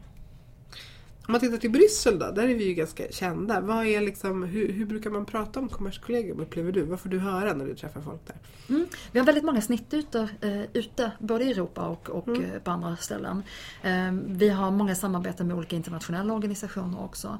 Om 1.29 1.33
man 1.33 1.41
tittar 1.41 1.57
till 1.57 1.71
Bryssel 1.71 2.19
då, 2.19 2.31
där 2.31 2.43
är 2.43 2.55
vi 2.55 2.63
ju 2.63 2.73
ganska 2.73 3.11
kända. 3.11 3.61
Vad 3.61 3.85
är 3.85 4.01
liksom, 4.01 4.43
hur, 4.43 4.71
hur 4.71 4.85
brukar 4.85 5.09
man 5.09 5.25
prata 5.25 5.59
om 5.59 5.69
Kommerskollegium 5.69 6.39
upplever 6.39 6.71
du? 6.71 6.83
Vad 6.83 6.99
får 6.99 7.09
du 7.09 7.19
höra 7.19 7.53
när 7.53 7.65
du 7.65 7.75
träffar 7.75 8.01
folk 8.01 8.27
där? 8.27 8.35
Mm. 8.69 8.87
Vi 9.11 9.19
har 9.19 9.25
väldigt 9.25 9.43
många 9.43 9.61
snittytor 9.61 10.29
eh, 10.41 10.61
ute, 10.73 11.11
både 11.19 11.43
i 11.43 11.51
Europa 11.51 11.87
och, 11.87 12.09
och 12.09 12.29
eh, 12.29 12.59
på 12.63 12.71
andra 12.71 12.97
ställen. 12.97 13.43
Eh, 13.83 14.11
vi 14.25 14.49
har 14.49 14.71
många 14.71 14.95
samarbeten 14.95 15.47
med 15.47 15.57
olika 15.57 15.75
internationella 15.75 16.33
organisationer 16.33 17.03
också. 17.03 17.37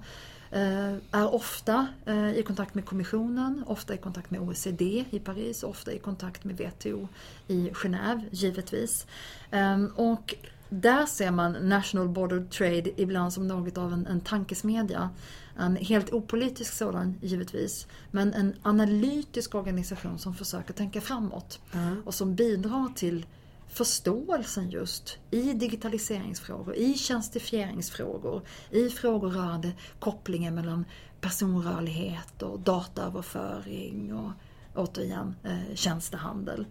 Eh, 0.52 0.94
är 1.12 1.34
ofta 1.34 1.88
i 2.36 2.44
kontakt 2.44 2.76
med 2.76 2.86
Kommissionen, 2.86 3.64
ofta 3.68 3.94
i 3.94 3.98
kontakt 3.98 4.32
med 4.32 4.42
OECD 4.42 5.06
i 5.10 5.20
Paris, 5.20 5.64
ofta 5.64 5.94
i 5.94 6.00
kontakt 6.00 6.44
med 6.44 6.56
WTO 6.56 7.08
i 7.48 7.70
Genève, 7.70 8.22
givetvis. 8.32 9.08
Eh, 9.52 9.84
och 9.96 10.36
där 10.70 11.06
ser 11.06 11.32
man 11.32 11.52
National 11.52 12.10
Board 12.10 12.34
of 12.34 12.50
Trade 12.50 13.02
ibland 13.02 13.34
som 13.34 13.48
något 13.48 13.78
av 13.78 13.94
en, 13.94 14.08
en 14.08 14.22
tankesmedja. 14.22 15.10
En 15.58 15.76
helt 15.76 16.14
opolitisk 16.14 16.74
sådan 16.74 17.16
givetvis, 17.22 17.88
men 18.12 18.34
en 18.34 18.56
analytisk 18.62 19.56
organisation 19.56 20.20
som 20.20 20.36
försöker 20.36 20.74
tänka 20.74 21.02
framåt 21.02 21.60
och 22.06 22.14
som 22.14 22.36
bidrar 22.36 22.94
till 22.96 23.26
förståelsen 23.70 24.70
just 24.70 25.18
i 25.32 25.54
digitaliseringsfrågor, 25.54 26.76
i 26.76 26.94
tjänstifieringsfrågor, 26.94 28.42
i 28.72 28.90
frågor 28.90 29.30
rörande 29.30 29.72
kopplingen 30.00 30.56
mellan 30.56 30.86
personrörlighet 31.22 32.42
och 32.42 32.60
dataöverföring 32.60 34.14
och 34.14 34.32
återigen 34.76 35.36
eh, 35.44 35.76
tjänstehandel. 35.76 36.66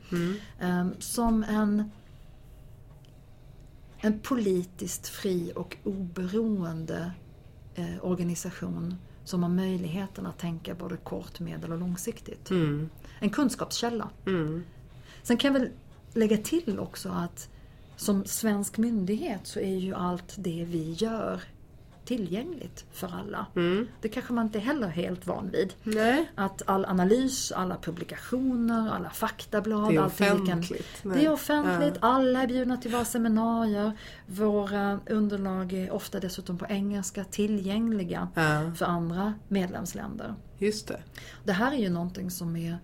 Eh, 0.61 0.87
som 0.99 1.43
en 1.43 1.91
en 4.01 4.21
politiskt 4.21 5.09
fri 5.09 5.53
och 5.57 5.77
oberoende 5.85 7.13
eh, 7.75 8.05
organisation 8.05 8.95
som 9.25 9.43
har 9.43 9.51
möjligheten 9.51 10.27
att 10.27 10.39
tänka 10.39 10.75
både 10.75 10.97
kort, 10.97 11.41
medel 11.41 11.73
och 11.73 11.79
långsiktigt. 11.79 12.51
En 13.21 13.31
kunskapskälla. 13.31 14.11
Sen 15.23 15.37
kan 15.37 15.55
jag 15.55 15.61
väl 15.61 15.71
lägga 16.15 16.37
till 16.37 16.79
också 16.79 17.09
att 17.09 17.49
som 17.97 18.25
svensk 18.25 18.79
myndighet 18.79 19.41
så 19.47 19.61
är 19.61 19.77
ju 19.77 19.95
allt 19.95 20.35
det 20.39 20.65
vi 20.65 20.93
gör 20.93 21.43
tillgängligt 22.09 22.85
för 22.93 23.15
alla. 23.15 23.47
Det 24.01 24.09
kanske 24.09 24.33
man 24.33 24.45
inte 24.47 24.59
heller 24.59 24.87
är 24.87 24.91
helt 24.91 25.27
van 25.27 25.51
vid. 25.51 25.75
Nej. 25.83 26.31
Att 26.35 26.63
all 26.67 26.85
analys, 26.85 27.53
alla 27.53 27.77
publikationer, 27.77 28.91
alla 28.91 29.11
faktablad, 29.11 29.89
Det 29.89 29.95
är 29.95 29.97
kan... 29.97 30.07
offentligt. 30.07 31.03
Det 31.03 31.25
är 31.25 31.33
offentligt, 31.33 31.95
alla 32.01 32.43
är 32.43 32.47
bjudna 32.47 32.77
till 32.77 32.91
våra 32.91 33.05
seminarier. 33.05 33.93
Våra 34.27 35.01
underlag 35.07 35.73
är 35.73 35.91
ofta 35.91 36.21
dessutom 36.21 36.59
på 36.59 36.67
engelska 36.69 37.25
tillgängliga 37.25 38.29
Ja. 38.35 38.73
för 38.77 38.87
andra 38.87 39.35
medlemsländer. 39.49 40.35
Just 40.59 40.89
det. 40.89 41.01
Det 41.45 41.53
här 41.53 41.73
är 41.73 41.77
ju 41.79 41.89
någonting 41.91 42.31
som 42.31 42.57
är 42.57 42.79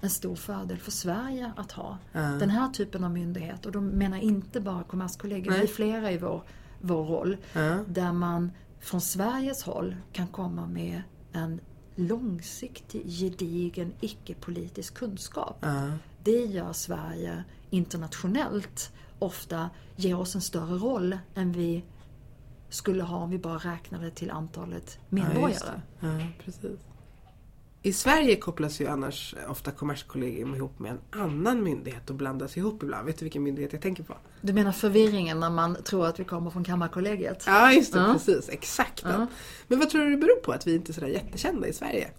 en 0.00 0.10
stor 0.10 0.36
fördel 0.36 0.78
för 0.78 0.90
Sverige 0.90 1.52
att 1.56 1.72
ha. 1.72 1.98
Ja. 2.12 2.20
Den 2.20 2.50
här 2.50 2.68
typen 2.68 3.04
av 3.04 3.10
myndighet, 3.10 3.66
och 3.66 3.72
då 3.72 3.80
menar 3.80 4.16
jag 4.16 4.24
inte 4.24 4.60
bara 4.60 4.82
Kommerskollegium, 4.82 5.54
vi 5.54 5.62
är 5.62 5.66
flera 5.66 6.12
i 6.12 6.18
vår, 6.18 6.42
vår 6.86 7.04
roll. 7.04 7.36
Ja. 7.52 7.78
Där 7.88 8.12
man 8.12 8.50
från 8.80 9.00
Sveriges 9.00 9.62
håll 9.62 9.96
kan 10.12 10.26
komma 10.26 10.66
med 10.66 11.02
en 11.32 11.60
långsiktig, 11.94 13.06
gedigen, 13.06 13.92
icke-politisk 14.00 14.94
kunskap. 14.94 15.56
Ja. 15.60 15.90
Det 16.22 16.44
gör 16.44 16.72
Sverige 16.72 17.44
internationellt 17.70 18.92
ofta 19.18 19.70
ger 19.96 20.18
oss 20.18 20.34
en 20.34 20.40
större 20.40 20.74
roll 20.78 21.18
än 21.34 21.52
vi 21.52 21.84
skulle 22.68 23.02
ha 23.02 23.16
om 23.16 23.30
vi 23.30 23.38
bara 23.38 23.58
räknade 23.58 24.10
till 24.10 24.30
antalet 24.30 24.98
Ja, 24.98 25.04
medborgare. 25.08 25.82
det. 26.00 26.06
Ja, 26.06 26.26
precis. 26.44 26.80
I 27.86 27.92
Sverige 27.92 28.36
kopplas 28.36 28.80
ju 28.80 28.86
annars 28.86 29.34
ofta 29.48 29.70
Kommerskollegium 29.70 30.54
ihop 30.54 30.78
med 30.78 30.92
en 30.92 31.20
annan 31.20 31.62
myndighet 31.62 32.10
och 32.10 32.16
blandas 32.16 32.56
ihop 32.56 32.82
ibland. 32.82 33.06
Vet 33.06 33.18
du 33.18 33.24
vilken 33.24 33.42
myndighet 33.42 33.72
jag 33.72 33.82
tänker 33.82 34.02
på? 34.02 34.14
Du 34.40 34.52
menar 34.52 34.72
förvirringen 34.72 35.40
när 35.40 35.50
man 35.50 35.76
tror 35.84 36.06
att 36.06 36.20
vi 36.20 36.24
kommer 36.24 36.50
från 36.50 36.64
Kammarkollegiet? 36.64 37.44
Ja, 37.46 37.72
just 37.72 37.92
det. 37.92 37.98
Ja. 37.98 38.12
Precis. 38.12 38.48
Exakt. 38.48 39.02
Ja. 39.04 39.26
Men 39.68 39.78
vad 39.78 39.90
tror 39.90 40.04
du 40.04 40.10
det 40.10 40.16
beror 40.16 40.40
på 40.40 40.52
att 40.52 40.66
vi 40.66 40.74
inte 40.74 40.90
är 40.90 40.94
sådär 40.94 41.08
jättekända 41.08 41.68
i 41.68 41.72
Sverige? 41.72 42.10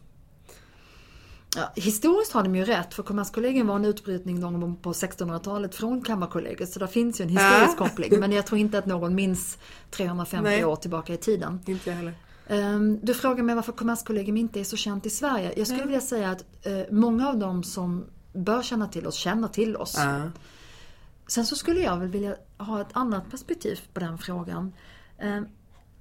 Ja, 1.55 1.71
historiskt 1.75 2.31
har 2.31 2.43
de 2.43 2.55
ju 2.55 2.65
rätt 2.65 2.93
för 2.93 3.03
Kommerskollegium 3.03 3.67
var 3.67 3.75
en 3.75 3.85
utbrytning 3.85 4.39
någon 4.39 4.61
gång 4.61 4.75
på 4.75 4.93
1600-talet 4.93 5.75
från 5.75 6.01
Kammarkollegiet 6.01 6.69
så 6.69 6.79
det 6.79 6.87
finns 6.87 7.21
ju 7.21 7.23
en 7.23 7.29
historisk 7.29 7.77
koppling 7.77 8.19
men 8.19 8.31
jag 8.31 8.45
tror 8.45 8.59
inte 8.59 8.77
att 8.77 8.85
någon 8.85 9.15
minns 9.15 9.57
350 9.91 10.43
Nej. 10.43 10.65
år 10.65 10.75
tillbaka 10.75 11.13
i 11.13 11.17
tiden. 11.17 11.59
Inte 11.65 11.91
heller. 11.91 12.13
Ehm, 12.49 12.99
Du 13.03 13.13
frågar 13.13 13.43
mig 13.43 13.55
varför 13.55 13.71
Kommerskollegium 13.71 14.37
inte 14.37 14.59
är 14.59 14.63
så 14.63 14.77
känt 14.77 15.05
i 15.05 15.09
Sverige. 15.09 15.53
Jag 15.57 15.67
skulle 15.67 15.79
Nej. 15.79 15.87
vilja 15.87 16.01
säga 16.01 16.29
att 16.31 16.45
eh, 16.65 16.79
många 16.91 17.29
av 17.29 17.37
dem 17.37 17.63
som 17.63 18.05
bör 18.33 18.61
känna 18.61 18.87
till 18.87 19.07
oss 19.07 19.15
känner 19.15 19.47
till 19.47 19.75
oss. 19.75 19.95
Ja. 19.97 20.21
Sen 21.27 21.45
så 21.45 21.55
skulle 21.55 21.81
jag 21.81 21.97
väl 21.97 22.07
vilja 22.07 22.35
ha 22.57 22.81
ett 22.81 22.87
annat 22.93 23.31
perspektiv 23.31 23.79
på 23.93 23.99
den 23.99 24.17
frågan. 24.17 24.73
Eh, 25.17 25.41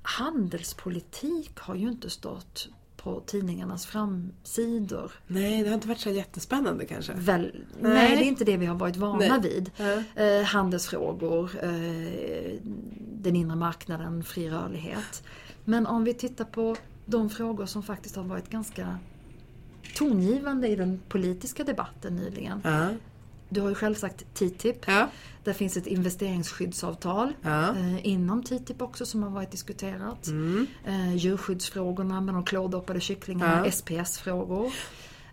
handelspolitik 0.03 1.59
har 1.59 1.75
ju 1.75 1.89
inte 1.89 2.11
stått 2.11 2.69
på 2.97 3.21
tidningarnas 3.27 3.87
framsidor. 3.87 5.13
Nej, 5.27 5.63
det 5.63 5.69
har 5.69 5.75
inte 5.75 5.89
varit 5.89 6.01
så 6.01 6.11
jättespännande 6.11 6.85
kanske. 6.85 7.13
Väl, 7.15 7.65
nej. 7.81 7.93
Nej. 7.95 8.17
det 8.17 8.25
är 8.25 8.29
inte 8.29 8.45
det 8.45 8.57
vi 8.57 8.67
har 8.67 8.75
varit 8.75 8.97
vana 8.97 9.19
Nej. 9.19 9.41
vid. 9.41 9.71
Eh, 10.15 10.43
handelsfrågor, 10.45 11.51
eh, 11.63 12.59
den 12.99 13.37
inre 13.37 13.57
marknaden, 13.57 14.25
fri 14.25 14.51
rörlighet. 14.51 15.23
Men 15.69 15.87
om 15.87 16.05
vi 16.05 16.15
tittar 16.15 16.45
på 16.45 16.77
de 17.07 17.31
frågor 17.31 17.67
som 17.67 17.83
faktiskt 17.83 18.17
har 18.17 18.23
varit 18.25 18.51
ganska 18.51 18.99
tongivande 19.97 20.69
i 20.69 20.77
den 20.77 21.01
politiska 21.09 21.65
debatten 21.65 22.17
nyligen. 22.17 22.61
Ja. 22.65 22.89
Du 23.49 23.61
har 23.61 23.69
ju 23.69 23.75
själv 23.75 23.95
sagt 23.95 24.35
TTIP. 24.35 24.77
Ja. 24.87 25.09
Där 25.45 25.53
finns 25.53 25.77
ett 25.77 25.87
investeringsskyddsavtal 25.87 27.33
Ja. 27.43 27.71
eh, 27.77 28.07
inom 28.07 28.43
TTIP 28.43 28.83
också 28.83 29.07
som 29.07 29.23
har 29.23 29.31
varit 29.31 29.51
diskuterat. 29.51 30.27
Mm. 30.27 30.67
Eh, 30.85 31.17
djurskyddsfrågorna 31.17 32.21
med 32.21 32.35
de 32.35 32.45
klordoppade 32.45 33.01
kycklingarna. 33.01 33.65
SPS-frågor. 33.71 34.73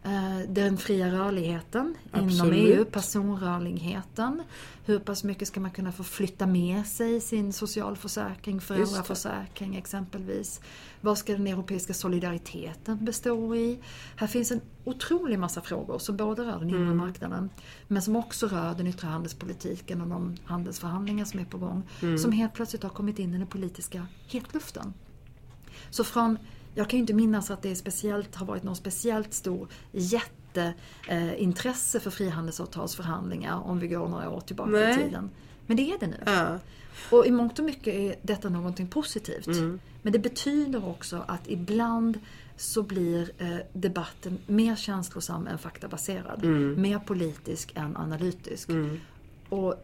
Eh, 0.06 0.50
den 0.50 0.78
fria 0.78 1.12
rörligheten 1.12 1.96
inom 2.14 2.26
Absolut. 2.26 2.78
EU, 2.78 2.86
personrörligheten. 2.86 4.44
Hur 4.86 5.00
pass 5.00 5.24
mycket 5.24 5.48
ska 5.48 5.60
man 5.60 5.72
kunna 5.72 5.92
få 5.92 6.04
flytta 6.04 6.48
med 6.48 6.86
sig 6.86 7.22
sin 7.22 7.54
socialförsäkring, 7.54 8.62
föräldraförsäkring 8.62 9.76
exempelvis. 9.76 10.62
Vad 11.02 11.18
ska 11.18 11.34
den 11.34 11.48
europeiska 11.48 11.94
solidariteten 11.94 13.06
bestå 13.06 13.56
i? 13.56 13.80
Här 14.16 14.28
finns 14.28 14.52
en 14.52 14.62
otrolig 14.84 15.40
massa 15.40 15.62
frågor 15.62 16.00
som 16.00 16.18
både 16.18 16.42
rör 16.42 16.60
den 16.60 16.70
inre 16.70 16.94
marknaden 16.94 17.50
men 17.88 18.02
som 18.02 18.16
också 18.16 18.48
rör 18.48 18.74
den 18.74 18.88
yttre 18.88 19.08
handelspolitiken 19.08 20.02
och 20.02 20.08
de 20.08 20.36
handelsförhandlingar 20.46 21.26
som 21.26 21.40
är 21.40 21.46
på 21.46 21.58
gång. 21.58 21.84
Som 22.20 22.32
helt 22.32 22.54
plötsligt 22.54 22.84
har 22.84 22.90
kommit 22.90 23.20
in 23.20 23.34
i 23.34 23.38
den 23.38 23.48
politiska 23.48 24.08
hetluften. 24.28 24.94
Så 25.90 26.04
från, 26.04 26.38
jag 26.76 26.90
kan 26.90 26.98
ju 26.98 27.02
inte 27.02 27.14
minnas 27.14 27.52
att 27.52 27.62
det 27.62 27.76
speciellt, 27.76 28.36
har 28.36 28.46
varit 28.46 28.64
någon 28.64 28.76
speciellt 28.76 29.34
stor 29.34 29.68
jätteintresse 29.92 32.00
för 32.00 32.12
frihandelsavtalsförhandlingar 32.12 33.62
om 33.64 33.80
vi 33.80 33.88
går 33.88 34.08
några 34.08 34.30
år 34.30 34.42
tillbaka 34.42 34.72
Nej. 34.72 34.94
i 34.94 34.98
tiden. 35.04 35.30
Men 35.66 35.78
det 35.78 35.92
är 35.92 36.00
det 36.00 36.08
nu. 36.08 36.24
Ja. 36.26 36.60
Och 37.12 37.26
i 37.26 37.32
mångt 37.32 37.60
och 37.60 37.66
mycket 37.66 37.94
är 37.94 38.16
detta 38.22 38.50
någonting 38.50 38.88
positivt. 38.88 39.48
Mm. 39.48 39.80
Men 40.02 40.14
det 40.14 40.20
betyder 40.20 40.88
också 40.88 41.24
att 41.28 41.48
ibland 41.48 42.20
så 42.58 42.84
blir 42.84 43.32
eh, 43.38 43.58
debatten 43.74 44.38
mer 44.48 44.76
känslosam 44.76 45.48
än 45.48 45.58
faktabaserad. 45.58 46.44
Mm. 46.44 46.82
Mer 46.82 47.00
politisk 47.00 47.72
än 47.76 47.98
analytisk. 47.98 48.70
Mm. 48.70 49.00
Och 49.50 49.76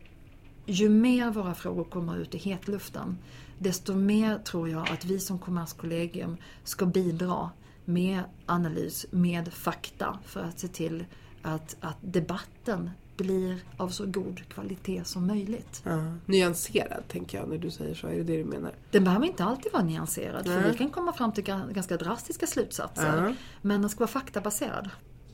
ju 0.65 0.89
mer 0.89 1.31
våra 1.31 1.55
frågor 1.55 1.83
kommer 1.83 2.17
ut 2.17 2.35
i 2.35 2.37
hetluften 2.37 3.17
desto 3.59 3.95
mer 3.95 4.37
tror 4.37 4.69
jag 4.69 4.89
att 4.91 5.05
vi 5.05 5.19
som 5.19 5.39
Kommerskollegium 5.39 6.37
ska 6.63 6.85
bidra 6.85 7.49
med 7.85 8.23
analys, 8.45 9.05
med 9.11 9.53
fakta 9.53 10.19
för 10.25 10.43
att 10.43 10.59
se 10.59 10.67
till 10.67 11.05
att, 11.41 11.75
att 11.79 11.97
debatten 12.01 12.89
blir 13.17 13.57
av 13.77 13.89
så 13.89 14.05
god 14.05 14.41
kvalitet 14.49 15.03
som 15.03 15.27
möjligt. 15.27 15.81
Ja. 15.85 16.13
Nyanserad 16.25 17.03
tänker 17.07 17.37
jag 17.37 17.49
när 17.49 17.57
du 17.57 17.71
säger 17.71 17.95
så. 17.95 18.07
Är 18.07 18.15
det 18.15 18.23
det 18.23 18.37
du 18.37 18.43
menar? 18.45 18.71
Den 18.91 19.03
behöver 19.03 19.25
inte 19.25 19.43
alltid 19.43 19.71
vara 19.71 19.83
nyanserad 19.83 20.45
för 20.45 20.61
Nej. 20.61 20.71
vi 20.71 20.77
kan 20.77 20.89
komma 20.89 21.13
fram 21.13 21.31
till 21.33 21.43
ga- 21.43 21.73
ganska 21.73 21.97
drastiska 21.97 22.47
slutsatser. 22.47 23.23
Ja. 23.27 23.33
Men 23.61 23.81
den 23.81 23.89
ska 23.89 23.99
vara 23.99 24.07
faktabaserad. 24.07 24.89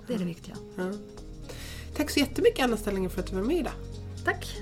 Det 0.07 0.13
är 0.13 0.17
det 0.19 0.25
viktiga. 0.25 0.55
Ja. 0.77 0.91
Tack 1.97 2.09
så 2.09 2.19
jättemycket 2.19 2.63
Anna 2.65 2.77
Stellinger 2.77 3.09
för 3.09 3.19
att 3.21 3.27
du 3.27 3.35
var 3.35 3.43
med 3.43 3.57
idag. 3.57 3.73
Tack! 4.25 4.61